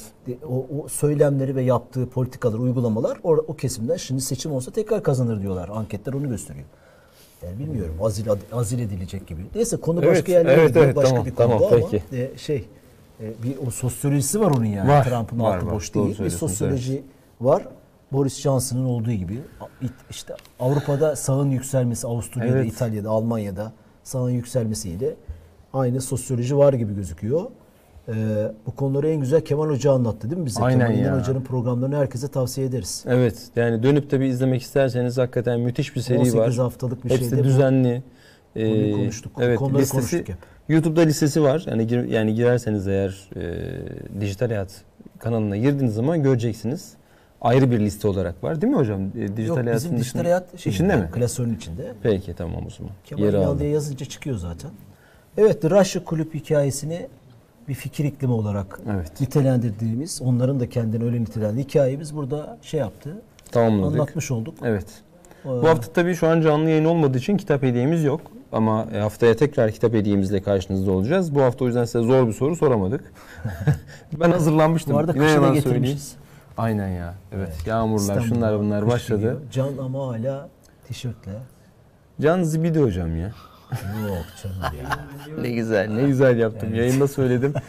O, 0.50 0.68
o 0.80 0.88
söylemleri 0.88 1.56
ve 1.56 1.62
yaptığı 1.62 2.10
politikalar, 2.10 2.60
uygulamalar 2.60 3.20
o, 3.24 3.32
o 3.32 3.56
kesimden 3.56 3.98
şimdi 3.98 4.22
seçim 4.22 4.52
olsa 4.52 4.72
tekrar 4.72 5.04
kazanır 5.04 5.42
diyorlar. 5.42 5.70
Anketler 5.74 6.14
onu 6.14 6.30
gösteriyor. 6.30 6.66
Yani 7.46 7.60
bilmiyorum 7.60 7.96
azil, 8.02 8.28
azil 8.52 8.80
edilecek 8.80 9.28
gibi. 9.28 9.42
Neyse 9.56 9.78
konu 9.78 10.00
Evet, 10.04 10.12
başka 10.12 10.32
yerlere 10.32 10.54
evet, 10.54 10.68
gidiyor. 10.68 10.86
evet, 10.86 10.96
başka 10.96 11.10
tamam, 11.10 11.26
bir 11.26 11.36
konuda 11.36 11.58
tamam, 11.58 11.74
ama 11.74 11.90
peki. 11.92 12.18
e, 12.18 12.38
şey 12.38 12.68
e, 13.22 13.44
bir 13.44 13.68
o 13.68 13.72
sosyolojisi 13.72 14.40
var 14.40 14.52
onun 14.52 14.66
yani. 14.66 14.90
Var, 14.90 15.04
Trump'ın 15.04 15.40
var, 15.40 15.58
altı 15.58 15.66
var. 15.66 15.74
boş 15.76 15.94
Doğru 15.94 16.06
değil. 16.06 16.20
Bir 16.20 16.30
sosyoloji 16.30 17.04
var. 17.42 17.68
Boris 18.12 18.42
Johnson'ın 18.42 18.86
olduğu 18.86 19.12
gibi 19.12 19.42
işte 20.10 20.36
Avrupa'da 20.60 21.16
sağın 21.16 21.50
yükselmesi, 21.50 22.08
Avusturya'da, 22.08 22.58
Evet. 22.58 22.74
İtalya'da, 22.74 23.10
Almanya'da 23.10 23.74
sağın 24.04 24.30
yükselmesiyle 24.30 25.16
aynı 25.74 26.02
sosyoloji 26.02 26.58
var 26.58 26.74
gibi 26.74 26.96
gözüküyor. 26.96 27.46
Ee, 28.08 28.14
bu 28.66 28.76
konuları 28.76 29.10
en 29.10 29.20
güzel 29.20 29.42
Kemal 29.42 29.70
Hoca 29.70 29.92
anlattı 29.92 30.30
değil 30.30 30.40
mi 30.42 30.46
bize? 30.46 30.62
Aynen 30.64 30.88
Kemal 30.92 31.04
İnan. 31.06 31.20
Hoca'nın 31.20 31.42
programlarını 31.42 31.96
herkese 31.96 32.28
tavsiye 32.28 32.68
ederiz. 32.68 33.04
Evet. 33.08 33.44
Yani 33.56 33.84
dönüp 33.84 34.12
de 34.12 34.20
bir 34.20 34.26
izlemek 34.26 34.62
isterseniz 34.62 35.18
hakikaten 35.18 35.60
müthiş 35.60 35.96
bir 35.96 36.02
seri 36.02 36.20
18 36.20 36.38
var. 36.38 36.54
haftalık 36.54 37.06
bir 37.06 37.10
Hepsi 37.10 37.24
şeyde 37.30 37.40
bu 37.40 37.44
düzenli. 37.44 38.04
Ee, 38.56 38.92
konuştuk. 38.92 39.32
Evet, 39.42 39.60
Konuları 39.60 39.82
listesi, 39.82 39.98
konuştuk 40.12 40.30
hep. 40.30 40.38
YouTube'da 40.70 41.02
listesi 41.02 41.44
var. 41.44 41.64
Yani 41.68 41.88
gir- 41.88 42.08
yani 42.08 42.34
girerseniz 42.36 42.88
eğer 42.88 43.30
e, 43.36 44.22
Dijital 44.22 44.48
Hayat 44.48 44.82
kanalına 45.20 45.58
girdiğiniz 45.58 45.94
zaman 45.94 46.24
göreceksiniz. 46.24 46.94
Ayrı 47.42 47.72
bir 47.72 47.80
liste 47.80 48.08
olarak 48.08 48.44
var 48.44 48.62
değil 48.62 48.74
mi 48.74 48.78
hocam? 48.80 49.02
E, 49.02 49.38
Dijital 49.38 49.66
Yok 49.66 49.76
bizim 49.76 49.98
dijital 49.98 50.24
hayat 50.24 50.60
şey, 50.60 50.74
içinde 50.74 50.96
mi? 50.96 51.10
Klasörün 51.14 51.56
içinde. 51.56 51.94
Peki 52.04 52.34
tamam 52.34 52.66
o 52.68 52.70
zaman. 52.70 52.92
Kemal 53.06 53.24
Yeri 53.24 53.60
diye 53.60 53.70
yazınca 53.70 54.06
çıkıyor 54.06 54.38
zaten. 54.38 54.72
Evet 55.38 55.62
The 55.62 55.70
Russia 55.70 56.04
Kulüp 56.04 56.34
hikayesini 56.34 57.08
bir 57.68 57.74
fikir 57.74 58.06
iklimi 58.06 58.34
olarak 58.34 58.80
Evet. 58.94 59.22
nitelendirdiğimiz, 59.22 60.22
onların 60.22 60.60
da 60.60 60.70
kendini 60.70 61.04
öyle 61.04 61.22
nitelendirdiği 61.22 61.66
hikayeyi 61.66 62.00
biz 62.00 62.16
burada 62.16 62.58
şey 62.62 62.80
yaptı, 62.80 63.22
Tamamladık. 63.52 64.00
anlatmış 64.00 64.32
olduk. 64.32 64.54
Evet. 64.64 64.86
Ee, 65.46 65.50
Bu 65.50 65.68
hafta 65.70 65.94
tabii 65.94 66.16
şu 66.16 66.28
an 66.28 66.42
canlı 66.42 66.70
yayın 66.70 66.86
olmadığı 66.86 67.18
için 67.18 67.38
kitap 67.38 67.64
hediyemiz 67.64 68.04
yok. 68.04 68.22
Ama 68.52 68.88
e, 68.94 68.98
haftaya 69.00 69.36
tekrar 69.36 69.72
kitap 69.72 69.94
hediyemizle 69.94 70.42
karşınızda 70.42 70.92
olacağız. 70.92 71.36
Bu 71.36 71.42
hafta 71.42 71.66
o 71.66 71.68
yüzden 71.68 71.86
size 71.86 72.00
zor 72.08 72.28
bir 72.28 72.34
soru 72.34 72.56
soramadık. 72.56 73.14
ben 74.20 74.32
hazırlanmıştım. 74.32 74.94
Bu 74.94 74.98
arada 74.98 75.14
kışı 75.14 75.42
da 75.42 75.50
getirmişiz. 75.54 76.16
Aynen 76.58 76.88
ya. 76.88 77.14
Evet. 77.32 77.54
Yağmurlar, 77.68 78.00
İstanbul'da 78.02 78.28
şunlar 78.28 78.60
bunlar 78.60 78.88
başladı. 78.88 79.20
geliyor. 79.20 79.42
Can 79.52 79.78
ama 79.78 80.08
hala 80.08 80.50
tişörtle. 80.88 81.32
Can 82.22 82.44
zibidi 82.44 82.80
hocam 82.80 83.18
ya. 83.18 83.32
Yok 84.08 84.26
canım 84.44 84.78
ya. 84.84 85.00
Ne 85.42 85.50
güzel, 85.50 85.90
ne 85.90 86.04
güzel 86.04 86.38
yaptım. 86.40 86.76
Yayında 86.76 87.08
söyledim. 87.08 87.54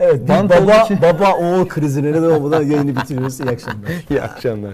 Evet 0.00 0.28
Bant 0.28 0.50
baba, 0.50 0.72
için- 0.76 1.02
baba 1.02 1.34
oğul 1.34 1.68
krizine 1.68 2.08
neden 2.12 2.22
olmadan 2.30 2.62
yayını 2.62 2.96
bitiriyoruz. 2.96 3.40
İyi 3.40 3.50
akşamlar. 3.50 3.90
İyi 4.10 4.22
akşamlar. 4.22 4.72